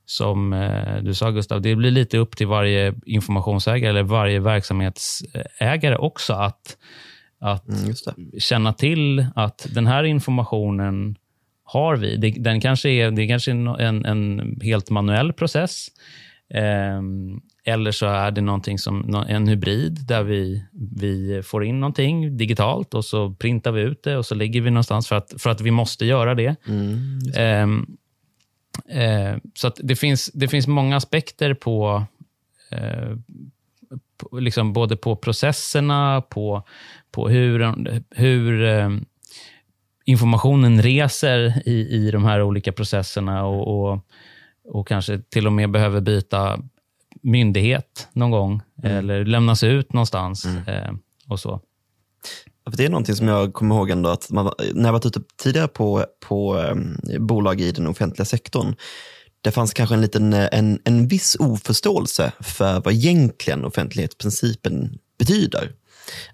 som 0.04 0.52
eh, 0.52 1.02
du 1.02 1.14
sa 1.14 1.30
Gustav, 1.30 1.62
det 1.62 1.76
blir 1.76 1.90
lite 1.90 2.18
upp 2.18 2.36
till 2.36 2.46
varje 2.46 2.94
informationsägare 3.06 3.90
eller 3.90 4.02
varje 4.02 4.40
verksamhetsägare 4.40 5.96
också 5.96 6.32
att, 6.32 6.76
att 7.52 7.68
mm, 7.68 7.94
känna 8.38 8.72
till 8.72 9.26
att 9.34 9.66
den 9.74 9.86
här 9.86 10.04
informationen 10.04 11.16
har 11.64 11.96
vi. 11.96 12.16
Det, 12.16 12.30
den 12.30 12.60
kanske 12.60 12.88
är, 12.88 13.10
det 13.10 13.22
är 13.22 13.28
kanske 13.28 13.50
en, 13.50 14.04
en 14.04 14.58
helt 14.62 14.90
manuell 14.90 15.32
process. 15.32 15.88
Eh, 16.54 17.02
eller 17.68 17.90
så 17.90 18.06
är 18.06 18.30
det 18.30 18.40
någonting 18.40 18.78
som 18.78 19.24
en 19.28 19.48
hybrid 19.48 20.06
där 20.06 20.22
vi, 20.22 20.64
vi 20.96 21.42
får 21.42 21.64
in 21.64 21.80
någonting 21.80 22.36
digitalt 22.36 22.94
och 22.94 23.04
så 23.04 23.34
printar 23.34 23.72
vi 23.72 23.80
ut 23.80 24.02
det 24.02 24.16
och 24.16 24.26
så 24.26 24.34
lägger 24.34 24.60
vi 24.60 24.70
någonstans 24.70 25.08
för 25.08 25.16
att, 25.16 25.34
för 25.38 25.50
att 25.50 25.60
vi 25.60 25.70
måste 25.70 26.06
göra 26.06 26.34
det. 26.34 26.56
Mm, 26.66 27.18
eh, 27.36 29.02
eh, 29.02 29.36
så 29.54 29.72
det, 29.76 29.96
finns, 29.96 30.30
det 30.34 30.48
finns 30.48 30.66
många 30.66 30.96
aspekter 30.96 31.54
på, 31.54 32.04
eh, 32.70 33.10
på 33.10 33.55
liksom 34.32 34.72
både 34.72 34.96
på 34.96 35.16
processerna, 35.16 36.22
på, 36.22 36.62
på 37.10 37.28
hur, 37.28 37.72
hur 38.10 38.64
ehm, 38.64 39.04
informationen 40.04 40.82
reser 40.82 41.62
i, 41.68 41.88
i 41.88 42.10
de 42.10 42.24
här 42.24 42.42
olika 42.42 42.72
processerna 42.72 43.44
och, 43.44 43.92
och, 43.92 44.00
och 44.64 44.88
kanske 44.88 45.18
till 45.18 45.46
och 45.46 45.52
med 45.52 45.70
behöver 45.70 46.00
byta 46.00 46.58
myndighet 47.22 48.08
någon 48.12 48.30
gång 48.30 48.62
mm. 48.82 48.96
eller 48.96 49.24
lämnas 49.24 49.62
ut 49.62 49.92
någonstans. 49.92 50.44
Mm. 50.44 50.62
Eh, 50.66 50.92
och 51.28 51.40
så. 51.40 51.60
det 52.76 52.84
är 52.84 52.88
någonting 52.88 53.14
som 53.14 53.28
jag 53.28 53.54
kommer 53.54 53.74
ihåg 53.74 53.90
ändå 53.90 54.10
att 54.10 54.30
man, 54.30 54.52
när 54.74 54.84
jag 54.84 54.92
varit 54.92 55.06
ute 55.06 55.20
tidigare 55.42 55.68
på, 55.68 56.06
på 56.28 56.56
um, 56.56 56.96
bolag 57.18 57.60
i 57.60 57.72
den 57.72 57.86
offentliga 57.86 58.24
sektorn, 58.24 58.74
det 59.46 59.52
fanns 59.52 59.74
kanske 59.74 59.94
en, 59.94 60.00
liten, 60.00 60.32
eh, 60.32 60.48
en, 60.52 60.78
en 60.84 61.08
viss 61.08 61.36
oförståelse 61.40 62.32
för 62.40 62.80
vad 62.80 62.94
egentligen 62.94 63.64
offentlighetsprincipen 63.64 64.98
betyder. 65.18 65.72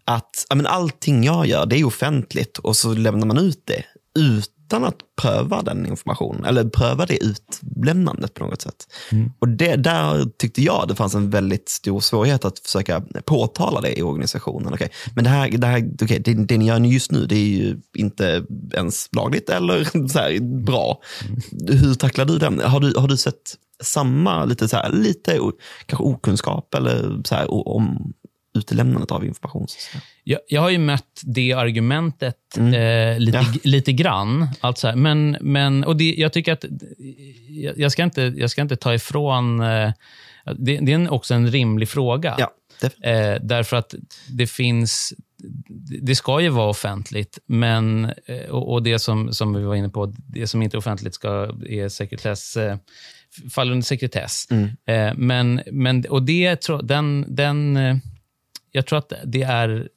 Att 0.05 0.46
ja, 0.48 0.55
men 0.57 0.66
allting 0.66 1.25
jag 1.25 1.46
gör, 1.46 1.66
det 1.66 1.77
är 1.77 1.85
offentligt 1.85 2.59
och 2.59 2.77
så 2.77 2.94
lämnar 2.94 3.27
man 3.27 3.38
ut 3.38 3.62
det 3.64 3.85
ut 4.18 4.51
utan 4.72 4.85
att 4.85 4.98
pröva 5.22 5.62
den 5.62 5.87
informationen, 5.87 6.44
eller 6.44 6.64
pröva 6.64 7.06
det 7.06 7.24
utlämnandet 7.24 8.35
på 8.35 8.44
något 8.44 8.62
sätt. 8.62 8.87
Mm. 9.12 9.32
Och 9.38 9.48
det, 9.48 9.76
Där 9.76 10.24
tyckte 10.38 10.62
jag 10.62 10.88
det 10.88 10.94
fanns 10.94 11.14
en 11.14 11.30
väldigt 11.30 11.68
stor 11.68 12.00
svårighet 12.00 12.44
att 12.44 12.58
försöka 12.58 13.02
påtala 13.24 13.80
det 13.80 13.98
i 13.98 14.02
organisationen. 14.02 14.74
Okay, 14.74 14.88
men 15.14 15.24
det, 15.24 15.30
här, 15.30 15.50
det, 15.50 15.66
här, 15.66 15.90
okay, 16.02 16.18
det, 16.18 16.35
det 16.35 16.58
ni 16.58 16.66
gör 16.66 16.80
just 16.80 17.11
nu, 17.11 17.26
det 17.26 17.37
är 17.37 17.48
ju 17.48 17.80
inte 17.96 18.44
ens 18.74 19.08
lagligt 19.12 19.50
eller 19.50 19.85
så 20.08 20.18
här, 20.18 20.62
bra. 20.64 21.00
Mm. 21.28 21.78
Hur 21.78 21.94
tacklar 21.94 22.24
du 22.24 22.38
den? 22.38 22.61
Har 22.61 22.80
du, 22.80 22.94
har 22.96 23.08
du 23.08 23.16
sett 23.16 23.56
samma, 23.82 24.44
lite, 24.44 24.68
så 24.68 24.76
här, 24.76 24.92
lite 24.92 25.38
kanske 25.87 26.04
okunskap 26.04 26.74
eller 26.74 27.22
så 27.24 27.35
här, 27.35 27.68
om 27.68 28.12
utelämnandet 28.54 29.10
av 29.10 29.24
information? 29.24 29.66
Jag, 30.24 30.40
jag 30.48 30.60
har 30.60 30.70
ju 30.70 30.78
mött 30.78 31.20
det 31.22 31.52
argumentet 31.52 32.56
mm. 32.56 32.74
eh, 32.74 33.18
lite, 33.18 33.38
ja. 33.38 33.60
lite 33.64 33.92
grann. 33.92 34.48
Alltså, 34.60 34.96
men, 34.96 35.36
men, 35.40 35.84
och 35.84 35.96
det, 35.96 36.14
jag 36.14 36.32
tycker 36.32 36.52
att 36.52 36.64
jag, 37.48 37.78
jag, 37.78 37.92
ska 37.92 38.02
inte, 38.02 38.22
jag 38.36 38.50
ska 38.50 38.62
inte 38.62 38.76
ta 38.76 38.94
ifrån... 38.94 39.60
Eh, 39.60 39.92
det, 40.44 40.78
det, 40.78 40.92
är 40.92 41.12
också 41.12 41.34
en 41.34 41.50
rimlig 41.50 41.88
fråga. 41.88 42.36
Ja, 42.38 42.52
eh, 43.10 43.42
därför 43.42 43.76
att 43.76 43.94
det 44.28 44.46
finns... 44.46 45.14
Det 46.02 46.14
ska 46.14 46.40
ju 46.40 46.48
vara 46.48 46.68
offentligt, 46.68 47.38
men, 47.46 48.04
eh, 48.04 48.50
och, 48.50 48.72
och, 48.72 48.82
det 48.82 48.98
som, 48.98 49.32
som 49.32 49.54
vi 49.54 49.62
var 49.62 49.74
inne 49.74 49.88
på, 49.88 50.14
det 50.16 50.46
som 50.46 50.62
inte 50.62 50.76
är 50.76 50.78
offentligt 50.78 51.14
ska, 51.14 51.54
är 51.68 51.88
sekretess 51.88 52.56
eh, 52.56 52.76
faller 53.50 53.72
under 53.72 53.84
sekretess. 53.84 54.46
Mm. 54.50 54.64
Eh, 54.86 55.14
men, 55.16 55.62
men, 55.72 56.04
och 56.10 56.22
det, 56.22 56.68
den, 56.82 57.26
den, 57.28 57.78
jag 58.72 58.87
tror 58.87 58.98
att 58.98 59.12
det 59.24 59.42
är 59.42 59.88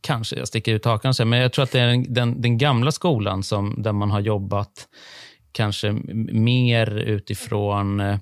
kanske 0.00 0.36
jag 0.36 0.48
sticker 0.48 0.74
ut 0.74 0.84
hakan 0.84 1.14
och 1.20 1.26
men 1.26 1.38
jag 1.38 1.52
tror 1.52 1.62
att 1.62 1.72
det 1.72 1.80
är 1.80 2.04
den, 2.08 2.42
den 2.42 2.58
gamla 2.58 2.92
skolan 2.92 3.42
som, 3.42 3.82
där 3.82 3.92
man 3.92 4.10
har 4.10 4.20
jobbat 4.20 4.88
kanske 5.52 5.92
mer 6.32 6.90
utifrån 6.96 8.00
eh, 8.00 8.18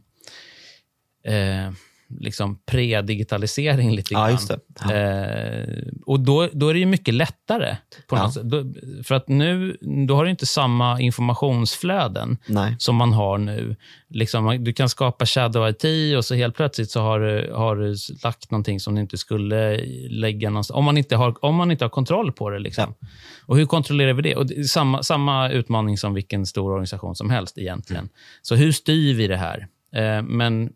eh 1.25 1.73
liksom 2.09 2.59
pre-digitalisering 2.67 3.91
lite 3.91 4.15
grann. 4.15 4.39
Ja, 4.49 4.57
ja. 4.85 4.95
Eh, 4.95 5.83
och 6.07 6.21
då, 6.21 6.49
då 6.53 6.69
är 6.69 6.75
det 6.75 6.81
ju 6.81 6.87
mycket 6.87 7.15
lättare. 7.15 7.77
På 8.07 8.31
sätt. 8.31 8.43
Då, 8.43 8.65
för 9.05 9.15
att 9.15 9.29
nu 9.29 9.77
då 10.09 10.15
har 10.17 10.25
du 10.25 10.31
inte 10.31 10.47
samma 10.47 11.01
informationsflöden 11.01 12.39
Nej. 12.47 12.77
som 12.79 12.97
man 12.97 13.13
har 13.13 13.39
nu. 13.39 13.77
Liksom, 14.09 14.65
du 14.65 14.73
kan 14.73 14.89
skapa 14.89 15.27
shadow 15.27 15.69
IT 15.69 16.17
och 16.17 16.25
så 16.25 16.35
helt 16.35 16.57
plötsligt 16.57 16.91
så 16.91 17.01
har 17.01 17.21
du, 17.21 17.53
har 17.55 17.77
du 17.77 17.95
lagt 18.25 18.51
någonting 18.51 18.81
som 18.81 18.95
du 18.95 19.01
inte 19.01 19.19
skulle 19.19 19.77
lägga 20.09 20.51
någonstans. 20.51 20.77
Om 20.77 20.85
man 20.85 20.99
inte 20.99 21.17
har, 21.17 21.45
om 21.45 21.55
man 21.55 21.71
inte 21.71 21.85
har 21.85 21.91
kontroll 21.91 22.33
på 22.33 22.51
det. 22.51 22.59
Liksom. 22.59 22.95
Ja. 23.01 23.09
Och 23.47 23.57
Hur 23.57 23.67
kontrollerar 23.67 24.13
vi 24.13 24.23
det? 24.23 24.37
Och 24.37 24.47
det 24.47 24.65
samma, 24.65 25.03
samma 25.03 25.51
utmaning 25.51 25.99
som 25.99 26.15
vilken 26.15 26.47
stor 26.47 26.71
organisation 26.71 27.17
som 27.17 27.31
helst 27.31 27.59
egentligen. 27.59 28.01
Mm. 28.01 28.13
Så 28.43 28.55
hur 28.55 28.73
styr 28.73 29.15
vi 29.15 29.27
det 29.27 29.37
här? 29.37 29.67
Eh, 29.93 30.23
men 30.23 30.71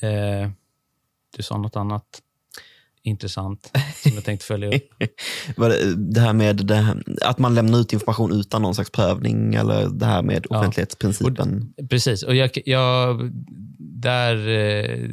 Eh, 0.00 0.50
du 1.36 1.42
sa 1.42 1.58
något 1.58 1.76
annat 1.76 2.22
intressant 3.02 3.70
som 4.02 4.12
jag 4.14 4.24
tänkte 4.24 4.46
följa 4.46 4.68
upp. 4.68 4.94
det 5.96 6.20
här 6.20 6.32
med 6.32 6.56
det 6.56 6.74
här, 6.74 7.02
att 7.22 7.38
man 7.38 7.54
lämnar 7.54 7.78
ut 7.78 7.92
information 7.92 8.32
utan 8.32 8.62
någon 8.62 8.74
slags 8.74 8.90
prövning 8.90 9.54
eller 9.54 9.88
det 9.88 10.06
här 10.06 10.22
med 10.22 10.46
offentlighetsprincipen. 10.46 11.72
Ja, 11.76 11.82
och, 11.84 11.90
precis, 11.90 12.22
och 12.22 12.34
jag, 12.34 12.50
jag, 12.64 13.30
där, 13.78 14.48
eh, 14.48 15.10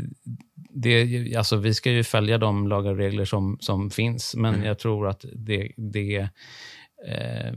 det, 0.69 1.36
alltså 1.36 1.58
vi 1.58 1.73
ska 1.73 1.91
ju 1.91 2.03
följa 2.03 2.38
de 2.38 2.67
lagar 2.67 2.91
och 2.91 2.97
regler 2.97 3.25
som, 3.25 3.58
som 3.60 3.89
finns, 3.89 4.36
men 4.36 4.53
mm. 4.53 4.67
jag 4.67 4.80
tror 4.80 5.08
att 5.08 5.25
det, 5.34 5.71
det 5.77 6.17
eh, 7.08 7.53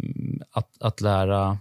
att, 0.51 0.83
att 0.83 1.01
lära 1.01 1.59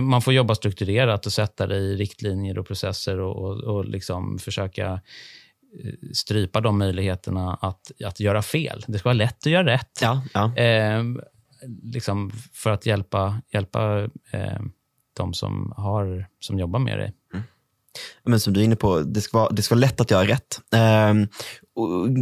man 0.00 0.22
får 0.22 0.34
jobba 0.34 0.54
strukturerat 0.54 1.26
och 1.26 1.32
sätta 1.32 1.66
det 1.66 1.76
i 1.76 1.96
riktlinjer 1.96 2.58
och 2.58 2.66
processer 2.66 3.20
och, 3.20 3.36
och, 3.36 3.56
och 3.64 3.84
liksom 3.84 4.38
försöka 4.38 4.92
eh, 5.84 5.92
strypa 6.12 6.60
de 6.60 6.78
möjligheterna 6.78 7.54
att, 7.54 7.90
att 8.04 8.20
göra 8.20 8.42
fel. 8.42 8.84
Det 8.86 8.98
ska 8.98 9.08
vara 9.08 9.14
lätt 9.14 9.46
att 9.46 9.52
göra 9.52 9.66
rätt. 9.66 9.98
Ja, 10.02 10.22
ja. 10.34 10.56
Eh, 10.56 11.04
liksom 11.82 12.30
för 12.52 12.70
att 12.70 12.86
hjälpa, 12.86 13.42
hjälpa 13.52 14.08
eh, 14.30 14.60
de 15.16 15.34
som, 15.34 15.72
har, 15.76 16.26
som 16.40 16.58
jobbar 16.58 16.78
med 16.78 16.98
det. 16.98 17.12
Mm. 17.34 17.44
Men 18.24 18.40
som 18.40 18.52
du 18.52 18.60
är 18.60 18.64
inne 18.64 18.76
på, 18.76 19.00
det 19.00 19.20
ska 19.20 19.38
vara, 19.38 19.50
det 19.50 19.62
ska 19.62 19.74
vara 19.74 19.80
lätt 19.80 20.00
att 20.00 20.10
göra 20.10 20.26
rätt. 20.26 20.60
Eh, 20.74 21.14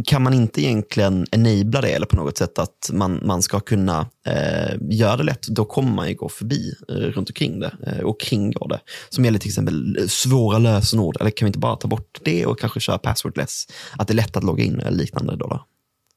kan 0.05 0.23
man 0.23 0.33
inte 0.33 0.61
egentligen 0.61 1.25
enabla 1.31 1.81
det 1.81 1.89
eller 1.89 2.05
på 2.05 2.15
något 2.15 2.37
sätt 2.37 2.59
att 2.59 2.89
man, 2.93 3.19
man 3.23 3.41
ska 3.41 3.59
kunna 3.59 4.07
eh, 4.27 4.75
göra 4.89 5.17
det 5.17 5.23
lätt, 5.23 5.47
då 5.47 5.65
kommer 5.65 5.91
man 5.91 6.09
ju 6.09 6.15
gå 6.15 6.29
förbi 6.29 6.73
eh, 6.89 6.93
runt 6.93 7.29
omkring 7.29 7.59
det 7.59 7.71
eh, 7.87 7.99
och 7.99 8.19
kringgå 8.19 8.67
det. 8.67 8.79
Som 9.09 9.25
gäller 9.25 9.39
till 9.39 9.49
exempel 9.49 9.97
eh, 9.99 10.05
svåra 10.05 10.57
lösenord, 10.57 11.17
eller 11.19 11.31
kan 11.31 11.45
vi 11.45 11.47
inte 11.47 11.59
bara 11.59 11.75
ta 11.75 11.87
bort 11.87 12.19
det 12.23 12.45
och 12.45 12.59
kanske 12.59 12.79
köra 12.79 12.97
passwordless? 12.97 13.67
Att 13.97 14.07
det 14.07 14.11
är 14.11 14.15
lätt 14.15 14.37
att 14.37 14.43
logga 14.43 14.63
in 14.63 14.79
eller 14.79 14.97
liknande. 14.97 15.35
Då, 15.35 15.47
då. 15.47 15.65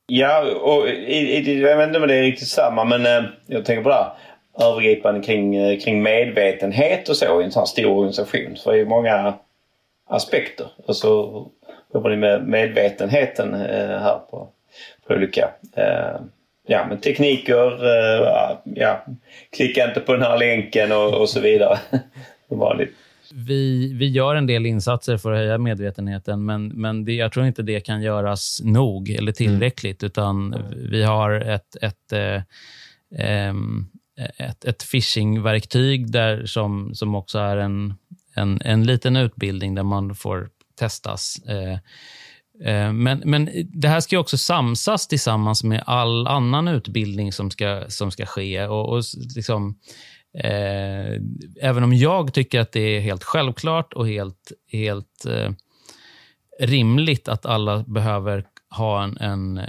Ja, 0.07 0.45
och 0.63 0.89
i, 0.89 0.93
i, 0.93 1.61
jag 1.61 1.77
vet 1.77 1.87
inte 1.87 2.01
om 2.01 2.09
det 2.09 2.15
är 2.15 2.23
riktigt 2.23 2.49
samma, 2.49 2.85
men 2.85 3.07
eh, 3.07 3.31
jag 3.47 3.65
tänker 3.65 3.83
på 3.83 3.89
det 3.89 3.95
här 3.95 4.13
övergripande 4.61 5.21
kring, 5.21 5.57
eh, 5.57 5.79
kring 5.79 6.03
medvetenhet 6.03 7.09
och 7.09 7.17
så 7.17 7.41
i 7.41 7.45
en 7.45 7.53
sån 7.53 7.61
här 7.61 7.67
stor 7.67 7.87
organisation. 7.87 8.57
Så 8.57 8.71
det 8.71 8.77
är 8.77 8.79
ju 8.79 8.89
många 8.89 9.35
aspekter. 10.09 10.67
Och 10.87 10.97
så 10.97 11.47
jobbar 11.95 12.11
ni 12.11 12.17
med 12.17 12.49
medvetenheten 12.49 13.55
eh, 13.55 13.99
här 13.99 14.19
på, 14.31 14.49
på 15.07 15.15
olika 15.15 15.51
eh, 15.77 16.21
ja, 16.67 16.87
men 16.89 17.01
tekniker. 17.01 17.79
Ja, 18.65 19.07
klicka 19.57 19.89
inte 19.89 20.01
på 20.01 20.13
den 20.13 20.23
här 20.23 20.39
länken 20.39 20.93
och, 20.93 21.21
och 21.21 21.29
så 21.29 21.41
vidare. 21.41 21.79
Vanligt. 22.49 22.95
Vi, 23.35 23.93
vi 23.95 24.09
gör 24.09 24.35
en 24.35 24.47
del 24.47 24.67
insatser 24.67 25.17
för 25.17 25.33
att 25.33 25.39
höja 25.39 25.59
medvetenheten, 25.59 26.45
men, 26.45 26.69
men 26.69 27.05
det, 27.05 27.13
jag 27.13 27.33
tror 27.33 27.47
inte 27.47 27.63
det 27.63 27.81
kan 27.81 28.03
göras 28.03 28.61
nog 28.65 29.11
eller 29.11 29.33
tillräckligt. 29.33 30.03
Mm. 30.03 30.07
Utan 30.07 30.57
vi 30.91 31.03
har 31.03 31.31
ett, 31.31 31.77
ett, 31.83 32.13
eh, 32.13 32.43
ehm, 33.19 33.87
Eh, 34.19 34.49
ett, 34.49 34.65
ett 34.65 34.83
phishing-verktyg 34.93 36.13
där 36.13 36.47
som, 36.47 36.95
som 36.95 37.15
också 37.15 37.39
är 37.39 37.57
en, 37.57 37.95
en, 38.35 38.61
en 38.65 38.85
liten 38.85 39.17
utbildning 39.17 39.75
där 39.75 39.83
man 39.83 40.15
får 40.15 40.51
testas. 40.79 41.37
Eh, 41.49 41.79
eh, 42.69 42.93
men, 42.93 43.23
men 43.25 43.51
det 43.73 43.89
här 43.89 44.01
ska 44.01 44.19
också 44.19 44.39
samsas 44.39 45.09
tillsammans 45.09 45.65
med 45.65 45.83
all 45.87 46.27
annan 46.27 46.69
utbildning 46.69 47.33
som 47.33 47.51
ska, 47.51 47.85
som 47.89 48.11
ska 48.11 48.27
ske. 48.27 48.67
Och, 48.67 48.89
och 48.89 49.03
liksom, 49.37 49.79
eh, 50.39 51.21
även 51.61 51.85
om 51.85 51.93
jag 51.93 52.35
tycker 52.35 52.61
att 52.61 52.73
det 52.73 52.97
är 52.97 53.01
helt 53.01 53.25
självklart 53.25 53.93
och 53.93 54.09
helt, 54.09 54.53
helt 54.73 55.25
eh, 55.27 55.51
rimligt 56.61 57.29
att 57.29 57.47
alla 57.47 57.83
behöver 57.83 58.47
ha 58.71 59.05
en, 59.05 59.17
en 59.17 59.61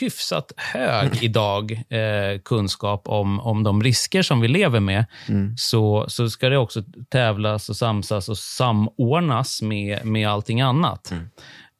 hyfsat 0.00 0.52
hög 0.56 1.22
idag 1.22 1.72
eh, 1.72 2.40
kunskap 2.44 3.08
om, 3.08 3.40
om 3.40 3.62
de 3.62 3.82
risker 3.82 4.22
som 4.22 4.40
vi 4.40 4.48
lever 4.48 4.80
med, 4.80 5.04
mm. 5.28 5.56
så, 5.56 6.04
så 6.08 6.30
ska 6.30 6.48
det 6.48 6.58
också 6.58 6.82
tävlas 7.08 7.68
och 7.68 7.76
samsas 7.76 8.28
och 8.28 8.38
samordnas 8.38 9.62
med, 9.62 10.06
med 10.06 10.28
allting 10.28 10.60
annat. 10.60 11.10
Mm. 11.10 11.28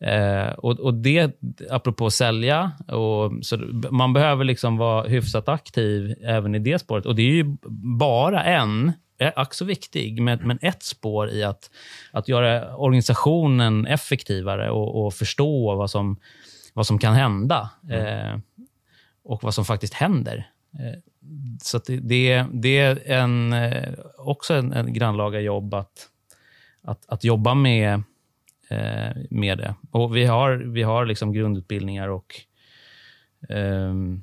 Eh, 0.05 0.53
och, 0.53 0.81
och 0.81 0.95
det, 0.95 1.41
apropå 1.71 2.11
sälja, 2.11 2.73
och, 2.89 3.33
så 3.43 3.57
man 3.91 4.13
behöver 4.13 4.45
liksom 4.45 4.77
vara 4.77 5.09
hyfsat 5.09 5.49
aktiv 5.49 6.15
även 6.23 6.55
i 6.55 6.59
det 6.59 6.79
spåret. 6.79 7.07
Och 7.07 7.15
det 7.15 7.23
är 7.23 7.35
ju 7.35 7.57
bara 7.99 8.45
en 8.45 8.93
är 9.19 9.33
ack 9.37 9.55
så 9.55 9.65
viktig, 9.65 10.23
men, 10.23 10.39
men 10.43 10.59
ett 10.63 10.83
spår 10.83 11.31
i 11.31 11.45
att, 11.45 11.71
att 12.13 12.29
göra 12.29 12.77
organisationen 12.77 13.87
effektivare 13.87 14.71
och, 14.71 15.07
och 15.07 15.15
förstå 15.15 15.75
vad 15.75 15.91
som, 15.91 16.17
vad 16.75 16.87
som 16.87 16.99
kan 16.99 17.15
hända 17.15 17.71
mm. 17.89 18.07
eh, 18.07 18.41
och 19.25 19.43
vad 19.43 19.55
som 19.55 19.65
faktiskt 19.65 19.95
händer. 19.95 20.51
Eh, 20.73 20.99
så 21.63 21.79
det, 21.79 21.97
det, 21.97 22.47
det, 22.53 22.79
är 22.79 23.09
en, 23.11 23.53
eh, 23.53 23.95
också 24.19 24.55
en, 24.55 24.73
en 24.73 24.93
grannlaga 24.93 25.41
jobb 25.41 25.75
att, 25.75 26.09
att, 26.83 27.05
att 27.09 27.25
jobba 27.25 27.55
med, 27.55 27.95
eh, 28.69 29.17
med 29.31 29.59
det. 29.59 29.75
Och 29.91 30.17
vi 30.17 30.25
har, 30.25 30.51
vi 30.53 30.83
har 30.83 31.07
liksom 31.07 31.33
grundutbildningar 31.33 32.09
och 32.09 32.35
ehm, 33.49 34.23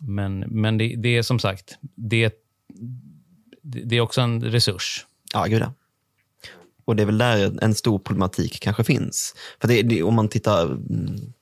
men, 0.00 0.38
men 0.38 0.78
det, 0.78 0.94
det, 0.96 1.16
är 1.16 1.22
som 1.22 1.38
sagt, 1.38 1.78
det, 1.94 2.34
det 3.62 3.96
är 3.96 4.00
också 4.00 4.20
en 4.20 4.44
resurs. 4.44 5.06
Ja, 5.32 5.44
gud 5.44 5.62
ja. 5.62 5.72
Och 6.84 6.96
det 6.96 7.02
är 7.02 7.06
väl 7.06 7.18
där 7.18 7.64
en 7.64 7.74
stor 7.74 7.98
problematik 7.98 8.60
kanske 8.60 8.84
finns. 8.84 9.34
För 9.60 9.68
det, 9.68 9.82
det, 9.82 10.02
om 10.02 10.14
man 10.14 10.28
tittar 10.28 10.64
mm, 10.66 11.32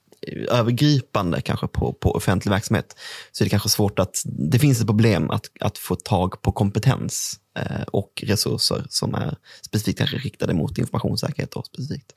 övergripande 0.51 1.41
kanske 1.41 1.67
på, 1.67 1.93
på 1.93 2.15
offentlig 2.15 2.51
verksamhet 2.51 2.97
så 3.33 3.45
är 3.45 3.47
det 3.47 3.51
kanske 3.51 3.69
svårt 3.69 3.99
att, 3.99 4.23
det 4.25 4.59
finns 4.59 4.81
ett 4.81 4.87
problem 4.87 5.31
att, 5.31 5.51
att 5.61 5.79
få 5.79 5.95
tag 5.95 6.43
på 6.43 6.53
kompetens 6.53 7.41
eh, 7.59 7.83
och 7.83 8.25
resurser 8.27 8.85
som 8.89 9.15
är 9.15 9.37
specifikt 9.63 9.99
kanske 9.99 10.17
riktade 10.17 10.55
mot 10.55 10.79
informationssäkerhet. 10.79 11.51
Då, 11.51 11.63
specifikt. 11.63 12.13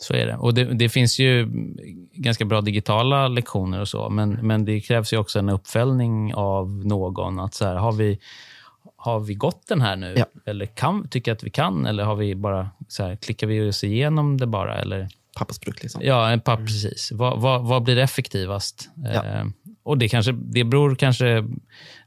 Så 0.00 0.14
är 0.14 0.26
det. 0.26 0.36
Och 0.36 0.54
det, 0.54 0.64
det, 0.64 0.88
finns 0.88 1.18
ju 1.18 1.48
ganska 2.12 2.44
bra 2.44 2.60
digitala 2.60 3.28
lektioner 3.28 3.80
och 3.80 3.88
så, 3.88 4.10
men, 4.10 4.30
men 4.30 4.64
det 4.64 4.80
krävs 4.80 5.12
ju 5.12 5.16
också 5.16 5.38
en 5.38 5.48
uppföljning 5.48 6.34
av 6.34 6.86
någon. 6.86 7.40
att 7.40 7.54
så 7.54 7.64
här, 7.64 7.74
har 7.74 7.92
vi 7.92 8.18
har 8.96 9.20
vi 9.20 9.34
gått 9.34 9.66
den 9.66 9.80
här 9.80 9.96
nu? 9.96 10.14
Ja. 10.16 10.26
Eller 10.46 10.66
kan, 10.66 11.08
tycker 11.08 11.32
att 11.32 11.44
vi 11.44 11.50
kan? 11.50 11.86
Eller 11.86 12.04
har 12.04 12.16
vi 12.16 12.34
bara, 12.34 12.70
så 12.88 13.02
här, 13.02 13.16
klickar 13.16 13.46
vi 13.46 13.68
oss 13.68 13.84
igenom 13.84 14.38
det 14.38 14.46
bara? 14.46 14.78
Eller? 14.78 15.08
Pappersprodukt. 15.34 15.82
Liksom. 15.82 16.02
Ja, 16.04 16.30
en 16.30 16.40
papp, 16.40 16.58
mm. 16.58 16.66
precis. 16.66 17.12
Vad, 17.12 17.40
vad, 17.40 17.64
vad, 17.64 17.82
blir 17.82 17.98
effektivast? 17.98 18.90
Ja. 18.94 19.24
Eh, 19.24 19.44
och 19.82 19.98
det, 19.98 20.08
kanske, 20.08 20.32
det 20.32 20.64
beror 20.64 20.94
kanske... 20.94 21.44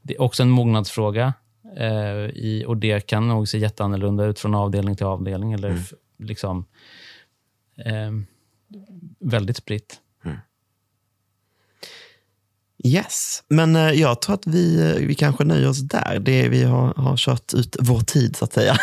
Det 0.02 0.14
är 0.14 0.20
också 0.20 0.42
en 0.42 0.50
mognadsfråga. 0.50 1.34
Eh, 1.76 2.26
i, 2.34 2.64
och 2.66 2.76
Det 2.76 3.06
kan 3.06 3.28
nog 3.28 3.48
se 3.48 3.58
jätteannorlunda 3.58 4.24
ut 4.24 4.38
från 4.38 4.54
avdelning 4.54 4.96
till 4.96 5.06
avdelning. 5.06 5.52
Eller 5.52 5.70
mm. 5.70 5.82
liksom, 6.18 6.66
eh, 7.76 8.10
väldigt 9.18 9.56
spritt. 9.56 10.00
Yes, 12.84 13.42
men 13.48 13.76
eh, 13.76 13.90
jag 13.92 14.22
tror 14.22 14.34
att 14.34 14.46
vi, 14.46 14.90
eh, 14.90 15.06
vi 15.06 15.14
kanske 15.14 15.44
nöjer 15.44 15.68
oss 15.68 15.80
där. 15.80 16.18
Det, 16.18 16.48
vi 16.48 16.64
har, 16.64 16.94
har 16.94 17.16
kört 17.16 17.54
ut 17.54 17.76
vår 17.80 18.00
tid 18.00 18.36
så 18.36 18.44
att 18.44 18.52
säga. 18.52 18.76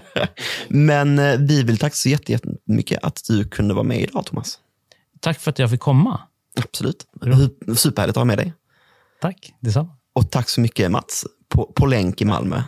men 0.68 1.18
eh, 1.18 1.38
vi 1.38 1.62
vill 1.62 1.78
tacka 1.78 1.94
så 1.94 2.08
jättemycket 2.08 3.04
att 3.04 3.20
du 3.28 3.44
kunde 3.48 3.74
vara 3.74 3.84
med 3.84 4.00
idag 4.00 4.26
Thomas. 4.26 4.58
Tack 5.20 5.40
för 5.40 5.50
att 5.50 5.58
jag 5.58 5.70
fick 5.70 5.80
komma. 5.80 6.20
Absolut. 6.56 7.06
Superhärligt 7.76 8.16
att 8.16 8.20
ha 8.20 8.24
med 8.24 8.38
dig. 8.38 8.52
Tack, 9.20 9.54
detsamma. 9.60 9.96
Och 10.12 10.30
tack 10.30 10.48
så 10.48 10.60
mycket 10.60 10.90
Mats, 10.90 11.26
på, 11.48 11.72
på 11.74 11.86
länk 11.86 12.20
i 12.20 12.24
Malmö. 12.24 12.62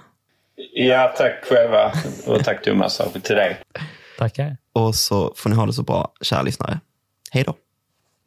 Ja, 0.74 1.14
tack 1.18 1.44
själva. 1.44 1.92
Och 2.26 2.44
tack 2.44 2.64
Thomas, 2.64 3.00
till 3.22 3.36
dig. 3.36 3.60
Tackar. 4.18 4.56
Och 4.72 4.94
så 4.94 5.32
får 5.36 5.50
ni 5.50 5.56
ha 5.56 5.66
det 5.66 5.72
så 5.72 5.82
bra, 5.82 6.12
kära 6.20 6.42
lyssnare. 6.42 6.80
Hej 7.30 7.44
då. 7.44 7.54